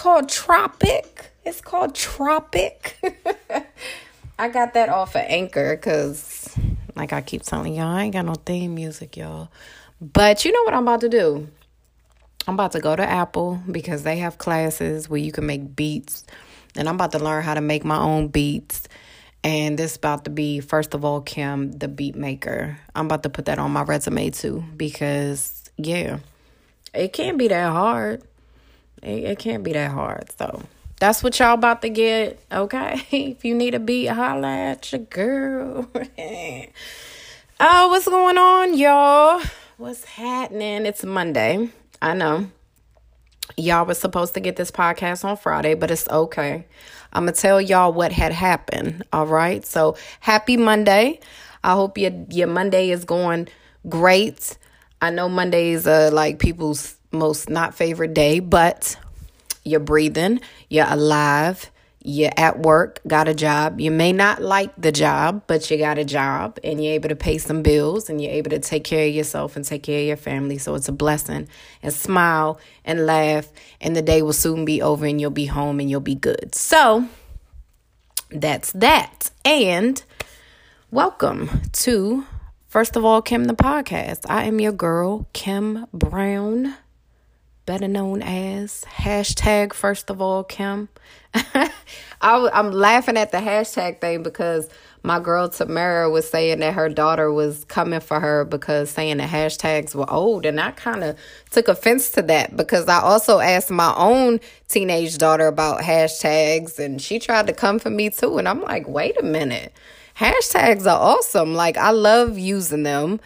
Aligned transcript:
called 0.00 0.30
Tropic. 0.30 1.30
It's 1.44 1.60
called 1.60 1.94
Tropic. 1.94 2.98
I 4.38 4.48
got 4.48 4.72
that 4.72 4.88
off 4.88 5.14
of 5.14 5.24
Anchor 5.26 5.76
because, 5.76 6.56
like 6.96 7.12
I 7.12 7.20
keep 7.20 7.42
telling 7.42 7.74
y'all, 7.74 7.88
I 7.88 8.04
ain't 8.04 8.14
got 8.14 8.24
no 8.24 8.34
theme 8.34 8.74
music, 8.74 9.18
y'all. 9.18 9.50
But 10.00 10.46
you 10.46 10.52
know 10.52 10.62
what 10.62 10.72
I'm 10.72 10.84
about 10.84 11.02
to 11.02 11.10
do? 11.10 11.46
I'm 12.48 12.54
about 12.54 12.72
to 12.72 12.80
go 12.80 12.96
to 12.96 13.02
Apple 13.02 13.60
because 13.70 14.02
they 14.02 14.16
have 14.20 14.38
classes 14.38 15.10
where 15.10 15.20
you 15.20 15.32
can 15.32 15.44
make 15.44 15.76
beats. 15.76 16.24
And 16.76 16.88
I'm 16.88 16.94
about 16.94 17.12
to 17.12 17.18
learn 17.18 17.42
how 17.42 17.52
to 17.52 17.60
make 17.60 17.84
my 17.84 17.98
own 17.98 18.28
beats. 18.28 18.88
And 19.44 19.78
this 19.78 19.96
about 19.96 20.24
to 20.24 20.30
be, 20.30 20.60
first 20.60 20.94
of 20.94 21.04
all, 21.04 21.20
Kim, 21.20 21.72
the 21.72 21.88
beat 21.88 22.16
maker. 22.16 22.78
I'm 22.94 23.04
about 23.04 23.22
to 23.24 23.28
put 23.28 23.44
that 23.44 23.58
on 23.58 23.70
my 23.70 23.82
resume 23.82 24.30
too 24.30 24.64
because, 24.78 25.70
yeah, 25.76 26.20
it 26.94 27.12
can't 27.12 27.36
be 27.36 27.48
that 27.48 27.70
hard. 27.70 28.22
It, 29.02 29.24
it 29.24 29.38
can't 29.38 29.62
be 29.62 29.72
that 29.72 29.90
hard. 29.90 30.30
So 30.38 30.62
that's 30.98 31.22
what 31.22 31.38
y'all 31.38 31.54
about 31.54 31.82
to 31.82 31.88
get. 31.88 32.38
Okay. 32.52 33.02
if 33.10 33.44
you 33.44 33.54
need 33.54 33.74
a 33.74 33.80
beat, 33.80 34.06
holla 34.06 34.48
at 34.48 34.92
your 34.92 35.00
girl. 35.02 35.88
oh, 37.60 37.88
what's 37.88 38.06
going 38.06 38.38
on, 38.38 38.76
y'all? 38.76 39.42
What's 39.78 40.04
happening? 40.04 40.86
It's 40.86 41.04
Monday. 41.04 41.70
I 42.02 42.14
know. 42.14 42.50
Y'all 43.56 43.86
was 43.86 43.98
supposed 43.98 44.34
to 44.34 44.40
get 44.40 44.56
this 44.56 44.70
podcast 44.70 45.24
on 45.24 45.36
Friday, 45.36 45.74
but 45.74 45.90
it's 45.90 46.08
okay. 46.08 46.66
I'm 47.12 47.24
going 47.24 47.34
to 47.34 47.40
tell 47.40 47.60
y'all 47.60 47.92
what 47.92 48.12
had 48.12 48.32
happened. 48.32 49.04
All 49.12 49.26
right. 49.26 49.64
So 49.66 49.96
happy 50.20 50.56
Monday. 50.56 51.20
I 51.64 51.72
hope 51.72 51.98
your, 51.98 52.12
your 52.30 52.46
Monday 52.46 52.90
is 52.90 53.04
going 53.04 53.48
great. 53.88 54.56
I 55.02 55.10
know 55.10 55.28
Mondays 55.28 55.86
are 55.86 56.08
uh, 56.08 56.10
like 56.10 56.38
people's 56.38 56.96
most 57.12 57.48
not 57.48 57.74
favorite 57.74 58.14
day, 58.14 58.40
but 58.40 58.96
you're 59.64 59.80
breathing, 59.80 60.40
you're 60.68 60.86
alive, 60.88 61.70
you're 62.02 62.32
at 62.36 62.58
work, 62.58 63.00
got 63.06 63.28
a 63.28 63.34
job. 63.34 63.78
You 63.78 63.90
may 63.90 64.12
not 64.12 64.40
like 64.40 64.74
the 64.76 64.90
job, 64.90 65.42
but 65.46 65.70
you 65.70 65.76
got 65.76 65.98
a 65.98 66.04
job 66.04 66.58
and 66.64 66.82
you're 66.82 66.94
able 66.94 67.10
to 67.10 67.16
pay 67.16 67.36
some 67.36 67.62
bills 67.62 68.08
and 68.08 68.22
you're 68.22 68.32
able 68.32 68.50
to 68.50 68.58
take 68.58 68.84
care 68.84 69.06
of 69.06 69.14
yourself 69.14 69.54
and 69.54 69.64
take 69.64 69.82
care 69.82 70.00
of 70.00 70.06
your 70.06 70.16
family. 70.16 70.56
So 70.56 70.74
it's 70.74 70.88
a 70.88 70.92
blessing. 70.92 71.46
And 71.82 71.92
smile 71.92 72.58
and 72.86 73.04
laugh, 73.04 73.48
and 73.80 73.94
the 73.94 74.02
day 74.02 74.22
will 74.22 74.32
soon 74.32 74.64
be 74.64 74.80
over 74.80 75.04
and 75.04 75.20
you'll 75.20 75.30
be 75.30 75.46
home 75.46 75.78
and 75.78 75.90
you'll 75.90 76.00
be 76.00 76.14
good. 76.14 76.54
So 76.54 77.06
that's 78.30 78.72
that. 78.72 79.30
And 79.44 80.02
welcome 80.90 81.60
to, 81.72 82.24
first 82.66 82.96
of 82.96 83.04
all, 83.04 83.20
Kim 83.20 83.44
the 83.44 83.54
podcast. 83.54 84.24
I 84.26 84.44
am 84.44 84.58
your 84.58 84.72
girl, 84.72 85.28
Kim 85.34 85.86
Brown 85.92 86.76
better 87.66 87.88
known 87.88 88.22
as 88.22 88.84
hashtag 88.84 89.72
first 89.72 90.10
of 90.10 90.20
all 90.20 90.42
kim. 90.42 90.88
I, 91.34 91.70
i'm 92.22 92.72
laughing 92.72 93.16
at 93.16 93.30
the 93.30 93.38
hashtag 93.38 94.00
thing 94.00 94.22
because 94.22 94.68
my 95.02 95.20
girl 95.20 95.48
tamara 95.48 96.10
was 96.10 96.28
saying 96.28 96.58
that 96.60 96.74
her 96.74 96.88
daughter 96.88 97.32
was 97.32 97.64
coming 97.64 98.00
for 98.00 98.18
her 98.18 98.44
because 98.44 98.90
saying 98.90 99.18
the 99.18 99.24
hashtags 99.24 99.94
were 99.94 100.10
old 100.10 100.44
and 100.44 100.60
i 100.60 100.72
kind 100.72 101.04
of 101.04 101.16
took 101.50 101.68
offense 101.68 102.10
to 102.12 102.22
that 102.22 102.56
because 102.56 102.88
i 102.88 102.98
also 103.00 103.38
asked 103.38 103.70
my 103.70 103.94
own 103.96 104.40
teenage 104.68 105.18
daughter 105.18 105.46
about 105.46 105.80
hashtags 105.80 106.78
and 106.78 107.00
she 107.00 107.18
tried 107.18 107.46
to 107.46 107.52
come 107.52 107.78
for 107.78 107.90
me 107.90 108.10
too 108.10 108.38
and 108.38 108.48
i'm 108.48 108.62
like 108.62 108.88
wait 108.88 109.18
a 109.20 109.22
minute. 109.22 109.72
Hashtags 110.16 110.84
are 110.84 111.00
awesome. 111.00 111.54
Like 111.54 111.76
i 111.78 111.90
love 111.90 112.38
using 112.38 112.82
them 112.82 113.20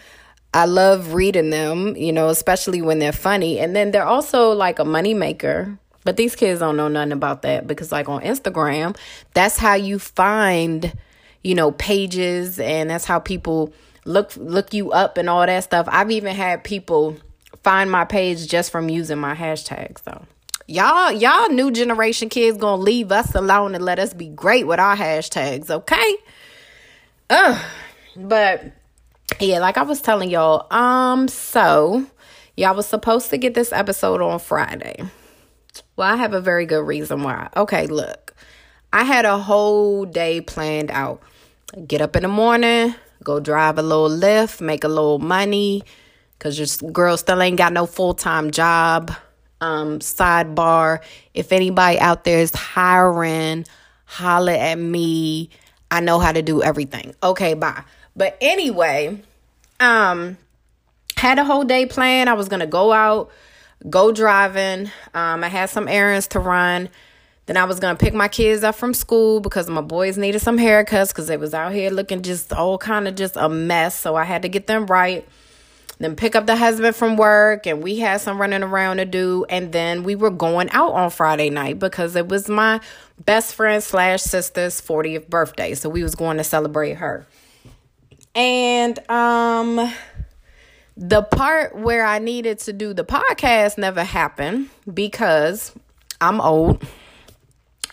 I 0.55 0.67
love 0.67 1.15
reading 1.15 1.51
them, 1.51 1.97
you 1.97 2.13
know, 2.13 2.29
especially 2.29 2.81
when 2.81 3.01
they're 3.01 3.11
funny. 3.11 3.59
And 3.59 3.75
then 3.75 3.91
they're 3.91 4.07
also 4.07 4.53
like 4.53 4.79
a 4.79 4.85
money 4.85 5.13
maker. 5.13 5.77
But 6.05 6.17
these 6.17 6.37
kids 6.37 6.61
don't 6.61 6.77
know 6.77 6.87
nothing 6.87 7.11
about 7.11 7.43
that 7.43 7.67
because 7.67 7.91
like 7.91 8.09
on 8.09 8.23
Instagram, 8.23 8.97
that's 9.33 9.59
how 9.59 9.75
you 9.75 9.99
find, 9.99 10.97
you 11.43 11.57
know, 11.57 11.73
pages 11.73 12.61
and 12.61 12.89
that's 12.89 13.05
how 13.05 13.19
people 13.19 13.75
look 14.05 14.33
look 14.37 14.73
you 14.73 14.93
up 14.93 15.19
and 15.19 15.29
all 15.29 15.45
that 15.45 15.65
stuff. 15.65 15.89
I've 15.91 16.13
even 16.13 16.37
had 16.37 16.63
people 16.63 17.17
find 17.65 17.91
my 17.91 18.05
page 18.05 18.47
just 18.47 18.71
from 18.71 18.89
using 18.89 19.19
my 19.19 19.35
hashtags 19.35 20.05
So 20.05 20.25
y'all 20.69 21.11
y'all 21.11 21.49
new 21.49 21.73
generation 21.73 22.29
kids 22.29 22.59
gonna 22.59 22.81
leave 22.81 23.11
us 23.11 23.35
alone 23.35 23.75
and 23.75 23.85
let 23.85 23.99
us 23.99 24.15
be 24.15 24.29
great 24.29 24.67
with 24.67 24.81
our 24.81 24.97
hashtags 24.97 25.69
okay 25.69 26.17
uh 27.29 27.63
but 28.17 28.73
yeah, 29.41 29.59
like 29.59 29.77
I 29.77 29.83
was 29.83 30.01
telling 30.01 30.31
y'all, 30.31 30.67
um, 30.73 31.29
so 31.29 32.07
y'all 32.57 32.75
was 32.75 32.87
supposed 32.87 33.31
to 33.31 33.39
get 33.39 33.55
this 33.55 33.73
episode 33.73 34.21
on 34.21 34.39
Friday. 34.39 35.03
Well, 35.97 36.13
I 36.13 36.17
have 36.17 36.35
a 36.35 36.41
very 36.41 36.67
good 36.67 36.87
reason 36.87 37.23
why. 37.23 37.49
Okay, 37.57 37.87
look. 37.87 38.35
I 38.93 39.03
had 39.03 39.25
a 39.25 39.39
whole 39.39 40.05
day 40.05 40.41
planned 40.41 40.91
out. 40.91 41.21
Get 41.87 42.01
up 42.01 42.15
in 42.15 42.23
the 42.23 42.29
morning, 42.29 42.95
go 43.25 43.41
drive 43.41 43.79
a 43.79 43.83
little 43.83 44.09
Lyft, 44.09 44.61
make 44.61 44.85
a 44.85 44.89
little 44.89 45.19
money, 45.19 45.83
cause 46.39 46.57
your 46.57 46.93
girl 46.93 47.17
still 47.17 47.43
ain't 47.43 47.59
got 47.59 47.73
no 47.73 47.87
full 47.87 48.15
time 48.15 48.53
job. 48.53 49.13
Um, 49.61 49.99
sidebar: 49.99 51.01
If 51.33 51.51
anybody 51.51 51.99
out 51.99 52.23
there 52.23 52.39
is 52.39 52.55
hiring, 52.55 53.65
holler 54.05 54.53
at 54.53 54.79
me. 54.79 55.51
I 55.91 56.01
know 56.01 56.21
how 56.21 56.31
to 56.31 56.43
do 56.43 56.63
everything. 56.63 57.15
Okay, 57.23 57.55
bye. 57.55 57.83
But 58.17 58.37
anyway, 58.41 59.21
um, 59.81 60.39
had 61.17 61.39
a 61.39 61.45
whole 61.45 61.65
day 61.65 61.87
planned. 61.87 62.29
I 62.31 62.35
was 62.35 62.49
gonna 62.49 62.67
go 62.67 62.93
out, 62.93 63.31
go 63.89 64.13
driving. 64.13 64.91
Um, 65.15 65.45
I 65.45 65.49
had 65.49 65.71
some 65.71 65.89
errands 65.89 66.29
to 66.29 66.41
run. 66.41 66.89
Then 67.47 67.57
I 67.57 67.65
was 67.65 67.81
gonna 67.81 67.99
pick 67.99 68.15
my 68.15 68.29
kids 68.29 68.65
up 68.65 68.75
from 68.75 68.95
school 68.95 69.41
because 69.41 69.69
my 69.69 69.81
boys 69.81 70.17
needed 70.17 70.41
some 70.41 70.59
haircuts 70.59 71.09
because 71.09 71.27
they 71.27 71.37
was 71.37 71.55
out 71.55 71.73
here 71.73 71.91
looking 71.91 72.23
just 72.23 72.53
all 72.53 72.79
kind 72.79 73.09
of 73.09 73.15
just 73.15 73.37
a 73.37 73.49
mess. 73.49 73.99
So 73.99 74.17
I 74.17 74.25
had 74.25 74.43
to 74.43 74.49
get 74.49 74.67
them 74.67 74.87
right. 74.87 75.27
Then 75.99 76.17
pick 76.17 76.35
up 76.35 76.47
the 76.47 76.57
husband 76.57 76.97
from 76.97 77.17
work, 77.17 77.67
and 77.67 77.83
we 77.83 78.01
had 78.01 78.21
some 78.21 78.41
running 78.41 78.63
around 78.63 78.97
to 78.97 79.05
do. 79.05 79.47
And 79.49 79.73
then 79.73 80.03
we 80.03 80.17
were 80.17 80.31
going 80.31 80.69
out 80.71 80.93
on 80.93 81.11
Friday 81.11 81.51
night 81.51 81.79
because 81.79 82.17
it 82.17 82.29
was 82.29 82.49
my 82.49 82.81
best 83.25 83.55
friend 83.55 83.83
slash 83.83 84.23
sister's 84.23 84.81
40th 84.81 85.29
birthday. 85.29 85.75
So 85.75 85.89
we 85.89 86.03
was 86.03 86.15
going 86.15 86.39
to 86.39 86.45
celebrate 86.45 86.95
her. 86.95 87.27
And 88.35 88.99
um 89.11 89.93
the 90.97 91.23
part 91.23 91.77
where 91.77 92.05
I 92.05 92.19
needed 92.19 92.61
to 92.61 92.73
do 92.73 92.95
the 92.95 93.05
podcast 93.05 93.79
never 93.79 94.05
happened 94.05 94.71
because 94.93 95.73
I'm 96.21 96.41
old. 96.41 96.87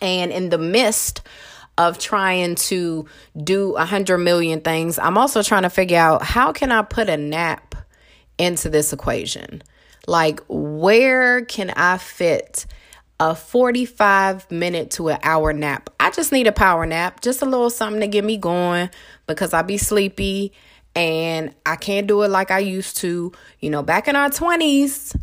And 0.01 0.31
in 0.31 0.49
the 0.49 0.57
midst 0.57 1.21
of 1.77 1.97
trying 1.97 2.55
to 2.55 3.07
do 3.35 3.75
a 3.75 3.85
hundred 3.85 4.19
million 4.19 4.61
things, 4.61 4.99
I'm 4.99 5.17
also 5.17 5.41
trying 5.41 5.63
to 5.63 5.69
figure 5.69 5.97
out 5.97 6.23
how 6.23 6.51
can 6.51 6.71
I 6.71 6.83
put 6.83 7.09
a 7.09 7.17
nap 7.17 7.75
into 8.37 8.69
this 8.69 8.93
equation? 8.93 9.63
Like, 10.07 10.41
where 10.47 11.45
can 11.45 11.71
I 11.71 11.97
fit 11.97 12.65
a 13.21 13.35
45 13.35 14.49
minute 14.49 14.89
to 14.89 15.09
an 15.09 15.19
hour 15.21 15.53
nap. 15.53 15.91
I 15.99 16.09
just 16.09 16.31
need 16.31 16.47
a 16.47 16.51
power 16.51 16.87
nap, 16.87 17.21
just 17.21 17.43
a 17.43 17.45
little 17.45 17.69
something 17.69 18.01
to 18.01 18.07
get 18.07 18.25
me 18.25 18.35
going 18.35 18.89
because 19.31 19.53
I 19.53 19.61
be 19.61 19.77
sleepy 19.77 20.53
and 20.95 21.53
I 21.65 21.75
can't 21.75 22.07
do 22.07 22.21
it 22.23 22.29
like 22.29 22.51
I 22.51 22.59
used 22.59 22.97
to. 22.97 23.31
You 23.59 23.69
know, 23.69 23.83
back 23.83 24.07
in 24.07 24.15
our 24.15 24.29
20s, 24.29 25.15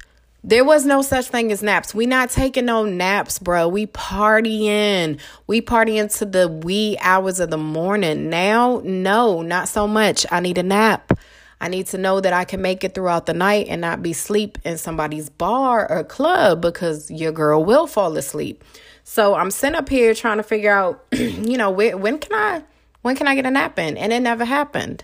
there 0.45 0.65
was 0.65 0.87
no 0.87 1.03
such 1.03 1.27
thing 1.27 1.53
as 1.53 1.63
naps. 1.63 1.95
We 1.95 2.07
not 2.07 2.31
taking 2.31 2.67
no 2.67 2.85
naps, 2.85 3.39
bro. 3.39 3.69
We 3.69 3.87
partying. 3.87 5.21
We 5.47 5.61
partying 5.61 6.17
to 6.19 6.25
the 6.25 6.49
wee 6.49 6.97
hours 7.01 7.41
of 7.41 7.51
the 7.51 7.59
morning. 7.59 8.31
Now, 8.31 8.81
no, 8.85 9.43
not 9.43 9.69
so 9.69 9.87
much. 9.87 10.25
I 10.31 10.41
need 10.41 10.59
a 10.59 10.63
nap. 10.63 11.19
I 11.61 11.69
need 11.69 11.87
to 11.89 11.99
know 11.99 12.21
that 12.21 12.33
I 12.33 12.45
can 12.45 12.63
make 12.63 12.85
it 12.85 12.95
throughout 12.95 13.27
the 13.27 13.35
night 13.35 13.67
and 13.69 13.81
not 13.81 14.01
be 14.01 14.13
sleep 14.13 14.59
in 14.65 14.79
somebody's 14.79 15.29
bar 15.29 15.91
or 15.91 16.05
club 16.05 16.63
because 16.63 17.11
your 17.11 17.33
girl 17.33 17.65
will 17.65 17.89
fall 17.89 18.17
asleep. 18.17 18.63
So 19.03 19.35
I'm 19.35 19.51
sitting 19.51 19.75
up 19.75 19.89
here 19.89 20.15
trying 20.15 20.37
to 20.37 20.45
figure 20.45 20.73
out, 20.73 21.05
you 21.13 21.57
know, 21.57 21.71
when, 21.71 22.01
when 22.01 22.19
can 22.19 22.33
I 22.33 22.63
when 23.09 23.17
can 23.17 23.27
I 23.27 23.35
get 23.35 23.47
a 23.47 23.51
nap 23.51 23.79
in? 23.79 23.97
And 23.97 24.13
it 24.13 24.21
never 24.21 24.45
happened. 24.45 25.03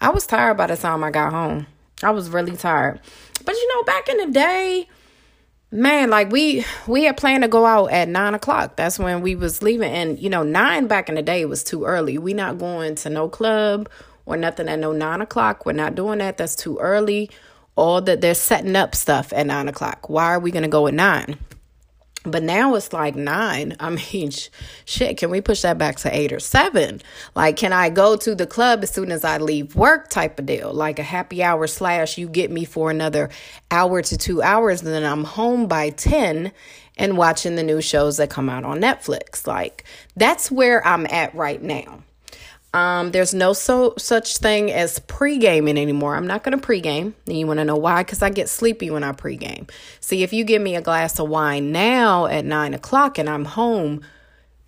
I 0.00 0.10
was 0.10 0.24
tired 0.24 0.56
by 0.56 0.68
the 0.68 0.76
time 0.76 1.02
I 1.02 1.10
got 1.10 1.32
home. 1.32 1.66
I 2.00 2.12
was 2.12 2.30
really 2.30 2.56
tired. 2.56 3.00
But 3.44 3.56
you 3.56 3.74
know, 3.74 3.82
back 3.82 4.08
in 4.08 4.18
the 4.18 4.26
day, 4.26 4.88
man, 5.72 6.10
like 6.10 6.30
we 6.30 6.64
we 6.86 7.02
had 7.02 7.16
planned 7.16 7.42
to 7.42 7.48
go 7.48 7.66
out 7.66 7.90
at 7.90 8.08
nine 8.08 8.34
o'clock. 8.34 8.76
That's 8.76 9.00
when 9.00 9.20
we 9.20 9.34
was 9.34 9.64
leaving. 9.64 9.90
And 9.90 10.16
you 10.16 10.30
know, 10.30 10.44
nine 10.44 10.86
back 10.86 11.08
in 11.08 11.16
the 11.16 11.22
day 11.22 11.44
was 11.44 11.64
too 11.64 11.84
early. 11.84 12.18
We 12.18 12.34
not 12.34 12.56
going 12.58 12.94
to 12.94 13.10
no 13.10 13.28
club 13.28 13.88
or 14.26 14.36
nothing 14.36 14.68
at 14.68 14.78
no 14.78 14.92
nine 14.92 15.20
o'clock. 15.20 15.66
We're 15.66 15.72
not 15.72 15.96
doing 15.96 16.20
that. 16.20 16.36
That's 16.36 16.54
too 16.54 16.78
early. 16.78 17.30
All 17.74 18.00
that 18.02 18.20
they're 18.20 18.34
setting 18.34 18.76
up 18.76 18.94
stuff 18.94 19.32
at 19.32 19.48
nine 19.48 19.66
o'clock. 19.66 20.08
Why 20.08 20.26
are 20.26 20.38
we 20.38 20.52
gonna 20.52 20.68
go 20.68 20.86
at 20.86 20.94
nine? 20.94 21.36
But 22.24 22.42
now 22.42 22.74
it's 22.74 22.92
like 22.94 23.14
nine. 23.14 23.76
I 23.78 23.90
mean, 23.90 24.30
sh- 24.30 24.48
shit, 24.86 25.18
can 25.18 25.30
we 25.30 25.42
push 25.42 25.62
that 25.62 25.76
back 25.76 25.96
to 25.96 26.16
eight 26.16 26.32
or 26.32 26.40
seven? 26.40 27.02
Like, 27.34 27.58
can 27.58 27.72
I 27.72 27.90
go 27.90 28.16
to 28.16 28.34
the 28.34 28.46
club 28.46 28.82
as 28.82 28.90
soon 28.90 29.12
as 29.12 29.24
I 29.24 29.38
leave 29.38 29.76
work 29.76 30.08
type 30.08 30.38
of 30.38 30.46
deal? 30.46 30.72
Like 30.72 30.98
a 30.98 31.02
happy 31.02 31.42
hour 31.42 31.66
slash, 31.66 32.16
you 32.16 32.28
get 32.28 32.50
me 32.50 32.64
for 32.64 32.90
another 32.90 33.28
hour 33.70 34.00
to 34.00 34.16
two 34.16 34.42
hours, 34.42 34.82
and 34.82 34.90
then 34.90 35.04
I'm 35.04 35.24
home 35.24 35.66
by 35.66 35.90
10 35.90 36.50
and 36.96 37.18
watching 37.18 37.56
the 37.56 37.62
new 37.62 37.82
shows 37.82 38.16
that 38.16 38.30
come 38.30 38.48
out 38.48 38.64
on 38.64 38.80
Netflix. 38.80 39.46
Like, 39.46 39.84
that's 40.16 40.50
where 40.50 40.86
I'm 40.86 41.06
at 41.06 41.34
right 41.34 41.62
now. 41.62 42.03
Um, 42.74 43.12
there's 43.12 43.32
no 43.32 43.52
so 43.52 43.94
such 43.98 44.38
thing 44.38 44.72
as 44.72 44.98
pre-gaming 44.98 45.78
anymore. 45.78 46.16
I'm 46.16 46.26
not 46.26 46.42
gonna 46.42 46.58
pre-game. 46.58 47.14
And 47.26 47.38
you 47.38 47.46
want 47.46 47.60
to 47.60 47.64
know 47.64 47.76
why? 47.76 48.02
Because 48.02 48.20
I 48.20 48.30
get 48.30 48.48
sleepy 48.48 48.90
when 48.90 49.04
I 49.04 49.12
pre-game. 49.12 49.68
See, 50.00 50.24
if 50.24 50.32
you 50.32 50.42
give 50.42 50.60
me 50.60 50.74
a 50.74 50.82
glass 50.82 51.20
of 51.20 51.28
wine 51.28 51.70
now 51.70 52.26
at 52.26 52.44
nine 52.44 52.74
o'clock 52.74 53.16
and 53.16 53.30
I'm 53.30 53.44
home 53.44 54.02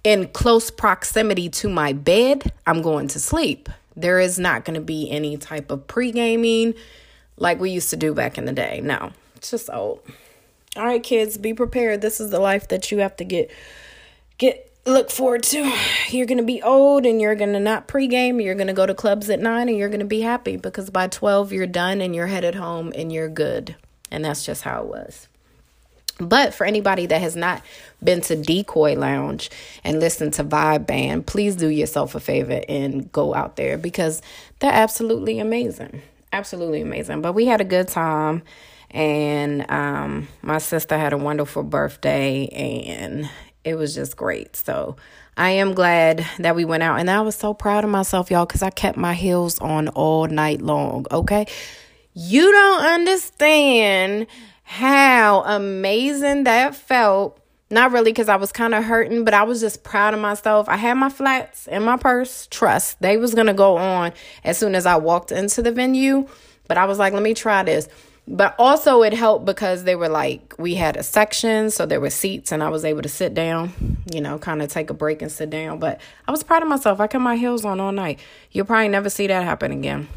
in 0.05 0.29
close 0.29 0.71
proximity 0.71 1.49
to 1.49 1.69
my 1.69 1.93
bed, 1.93 2.53
I'm 2.65 2.81
going 2.81 3.09
to 3.09 3.19
sleep. 3.19 3.69
There 3.97 4.21
is 4.21 4.39
not 4.39 4.65
going 4.65 4.75
to 4.75 4.81
be 4.81 5.11
any 5.11 5.37
type 5.37 5.73
of 5.73 5.89
pre-gaming 5.89 6.75
like 7.37 7.59
we 7.59 7.71
used 7.71 7.91
to 7.91 7.97
do 7.97 8.15
back 8.15 8.39
in 8.39 8.45
the 8.45 8.53
day. 8.53 8.81
No, 8.85 9.11
it's 9.35 9.51
just 9.51 9.69
old. 9.69 10.01
All 10.77 10.85
right, 10.85 11.03
kids, 11.03 11.39
be 11.39 11.55
prepared. 11.55 12.03
This 12.03 12.21
is 12.21 12.31
the 12.31 12.39
life 12.39 12.69
that 12.69 12.93
you 12.93 12.99
have 12.99 13.17
to 13.17 13.25
get 13.25 13.51
get 14.39 14.66
look 14.87 15.11
forward 15.11 15.43
to. 15.43 15.73
You're 16.09 16.27
going 16.27 16.39
to 16.39 16.45
be 16.45 16.63
old 16.63 17.05
and 17.05 17.21
you're 17.21 17.35
going 17.35 17.53
to 17.53 17.61
not 17.61 17.89
pregame. 17.89 18.43
You're 18.43 18.55
going 18.55 18.69
to 18.69 18.73
go 18.73 18.87
to 18.87 18.95
clubs 18.95 19.29
at 19.29 19.41
nine 19.41 19.69
and 19.69 19.77
you're 19.77 19.89
going 19.89 20.01
to 20.01 20.07
be 20.07 20.21
happy 20.21 20.57
because 20.57 20.91
by 20.91 21.09
12 21.09 21.53
you're 21.53 21.67
done 21.67 22.01
and 22.01 22.15
you're 22.15 22.29
headed 22.29 22.55
home 22.55 22.93
and 22.95 23.13
you're 23.13 23.29
good. 23.29 23.77
And 24.11 24.25
that's 24.25 24.47
just 24.47 24.63
how 24.63 24.83
it 24.83 24.89
was. 24.89 25.29
But 26.19 26.55
for 26.55 26.65
anybody 26.65 27.07
that 27.07 27.21
has 27.21 27.37
not 27.37 27.63
been 28.03 28.23
to 28.23 28.37
Decoy 28.37 28.95
Lounge 28.95 29.51
and 29.85 30.01
listened 30.01 30.33
to 30.35 30.45
Vibe 30.45 30.87
Band, 30.87 31.27
please 31.27 31.57
do 31.57 31.69
yourself 31.69 32.15
a 32.15 32.21
favor 32.21 32.63
and 32.69 33.11
go 33.13 33.35
out 33.35 33.57
there 33.57 33.77
because 33.77 34.23
they're 34.61 34.73
absolutely 34.73 35.41
amazing. 35.41 36.01
Absolutely 36.33 36.81
amazing. 36.81 37.21
But 37.21 37.35
we 37.35 37.47
had 37.47 37.61
a 37.61 37.65
good 37.65 37.89
time 37.89 38.43
and 38.91 39.71
um, 39.71 40.29
my 40.43 40.59
sister 40.59 40.97
had 40.97 41.13
a 41.13 41.19
wonderful 41.19 41.63
birthday 41.63 42.47
and 42.47 43.29
it 43.67 43.75
was 43.75 43.95
just 43.95 44.17
great. 44.17 44.55
So 44.55 44.97
I 45.37 45.51
am 45.51 45.75
glad 45.75 46.25
that 46.39 46.55
we 46.55 46.65
went 46.65 46.85
out. 46.85 47.01
And 47.01 47.11
I 47.11 47.21
was 47.21 47.35
so 47.35 47.53
proud 47.53 47.85
of 47.85 47.91
myself, 47.91 48.31
y'all, 48.31 48.47
because 48.47 48.63
I 48.63 48.71
kept 48.71 48.97
my 48.97 49.13
heels 49.13 49.59
on 49.59 49.89
all 49.89 50.29
night 50.29 50.63
long. 50.63 51.05
Okay. 51.11 51.47
You 52.15 52.51
don't 52.51 52.85
understand 52.85 54.29
how 54.63 55.43
amazing 55.43 56.45
that 56.45 56.75
felt. 56.77 57.41
Not 57.69 57.91
really 57.91 58.13
because 58.13 58.29
I 58.29 58.37
was 58.37 58.53
kind 58.53 58.73
of 58.73 58.85
hurting, 58.85 59.25
but 59.25 59.35
I 59.35 59.43
was 59.43 59.61
just 59.61 59.83
proud 59.83 60.15
of 60.15 60.21
myself. 60.21 60.69
I 60.69 60.77
had 60.77 60.95
my 60.95 61.09
flats 61.09 61.67
in 61.67 61.83
my 61.83 61.97
purse. 61.97 62.47
Trust, 62.47 63.03
they 63.03 63.17
was 63.17 63.35
going 63.35 63.49
to 63.49 63.55
go 63.55 63.77
on 63.77 64.13
as 64.45 64.57
soon 64.57 64.77
as 64.77 64.87
I 64.87 64.97
walked 64.97 65.33
into 65.33 65.61
the 65.61 65.73
venue. 65.73 66.29
But 66.69 66.79
I 66.79 66.85
was 66.85 67.01
like, 67.01 67.13
let 67.13 67.25
me 67.25 67.35
try 67.35 67.65
this. 67.65 67.89
But 68.29 68.57
also, 68.59 69.03
it 69.03 69.13
helped 69.13 69.45
because 69.45 69.85
they 69.85 69.95
were 69.95 70.09
like, 70.09 70.55
we 70.59 70.75
had 70.75 70.97
a 70.97 71.05
section, 71.05 71.71
so 71.71 71.87
there 71.87 72.01
were 72.01 72.11
seats, 72.11 72.51
and 72.51 72.61
I 72.61 72.71
was 72.71 72.85
able 72.85 73.03
to 73.03 73.09
sit 73.09 73.35
down, 73.35 73.73
you 74.13 74.21
know, 74.21 74.37
kind 74.39 74.63
of 74.63 74.69
take 74.69 74.91
a 74.91 74.95
break 74.95 75.23
and 75.23 75.31
sit 75.31 75.49
down. 75.49 75.79
But 75.79 76.01
I 76.27 76.33
was 76.33 76.43
proud 76.43 76.63
of 76.63 76.69
myself. 76.69 76.99
I 76.99 77.07
kept 77.07 77.23
my 77.23 77.37
heels 77.37 77.65
on 77.65 77.79
all 77.79 77.93
night. 77.93 78.19
You'll 78.51 78.67
probably 78.67 78.89
never 78.89 79.11
see 79.11 79.29
that 79.29 79.45
happen 79.45 79.71
again. 79.71 80.09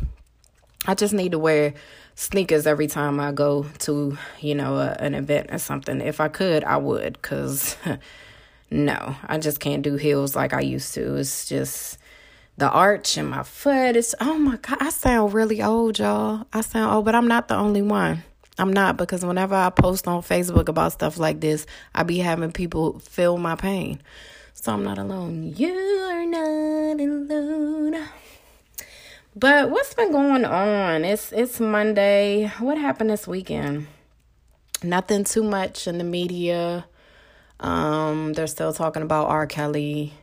I 0.87 0.95
just 0.95 1.13
need 1.13 1.33
to 1.33 1.39
wear 1.39 1.75
sneakers 2.15 2.65
every 2.65 2.87
time 2.87 3.19
I 3.19 3.31
go 3.31 3.67
to, 3.79 4.17
you 4.39 4.55
know, 4.55 4.77
a, 4.77 4.97
an 4.99 5.13
event 5.13 5.51
or 5.51 5.59
something. 5.59 6.01
If 6.01 6.19
I 6.19 6.29
could, 6.29 6.63
I 6.63 6.77
would, 6.77 7.13
because 7.13 7.77
no, 8.71 9.15
I 9.27 9.37
just 9.37 9.59
can't 9.59 9.83
do 9.83 9.97
heels 9.97 10.35
like 10.35 10.51
I 10.51 10.61
used 10.61 10.95
to. 10.95 11.15
It's 11.17 11.47
just 11.47 11.98
the 12.59 12.69
arch 12.69 13.17
in 13.17 13.25
my 13.27 13.43
foot. 13.43 13.95
It's 13.95 14.13
oh 14.19 14.37
my 14.37 14.57
god, 14.57 14.77
I 14.81 14.89
sound 14.89 15.33
really 15.33 15.63
old, 15.63 15.97
y'all. 15.97 16.45
I 16.51 16.61
sound 16.61 16.93
old, 16.93 17.05
but 17.05 17.15
I'm 17.15 17.27
not 17.27 17.47
the 17.47 17.55
only 17.55 17.81
one. 17.81 18.23
I'm 18.57 18.73
not 18.73 18.97
because 18.97 19.23
whenever 19.23 19.55
I 19.55 19.69
post 19.69 20.07
on 20.07 20.21
Facebook 20.21 20.67
about 20.67 20.91
stuff 20.91 21.17
like 21.17 21.39
this, 21.39 21.65
I 21.95 22.03
be 22.03 22.17
having 22.17 22.51
people 22.51 22.99
feel 22.99 23.37
my 23.37 23.55
pain. 23.55 24.01
So 24.53 24.73
I'm 24.73 24.83
not 24.83 24.97
alone. 24.97 25.53
You 25.55 25.73
are 25.73 26.25
not 26.25 26.99
alone. 26.99 28.05
But 29.33 29.69
what's 29.69 29.93
been 29.93 30.11
going 30.11 30.43
on? 30.43 31.05
It's 31.05 31.31
it's 31.31 31.61
Monday. 31.61 32.51
What 32.59 32.77
happened 32.77 33.09
this 33.09 33.25
weekend? 33.25 33.87
Nothing 34.83 35.23
too 35.23 35.43
much 35.43 35.87
in 35.87 35.97
the 35.97 36.03
media. 36.03 36.85
Um, 37.61 38.33
they're 38.33 38.47
still 38.47 38.73
talking 38.73 39.01
about 39.01 39.27
R. 39.27 39.47
Kelly 39.47 40.13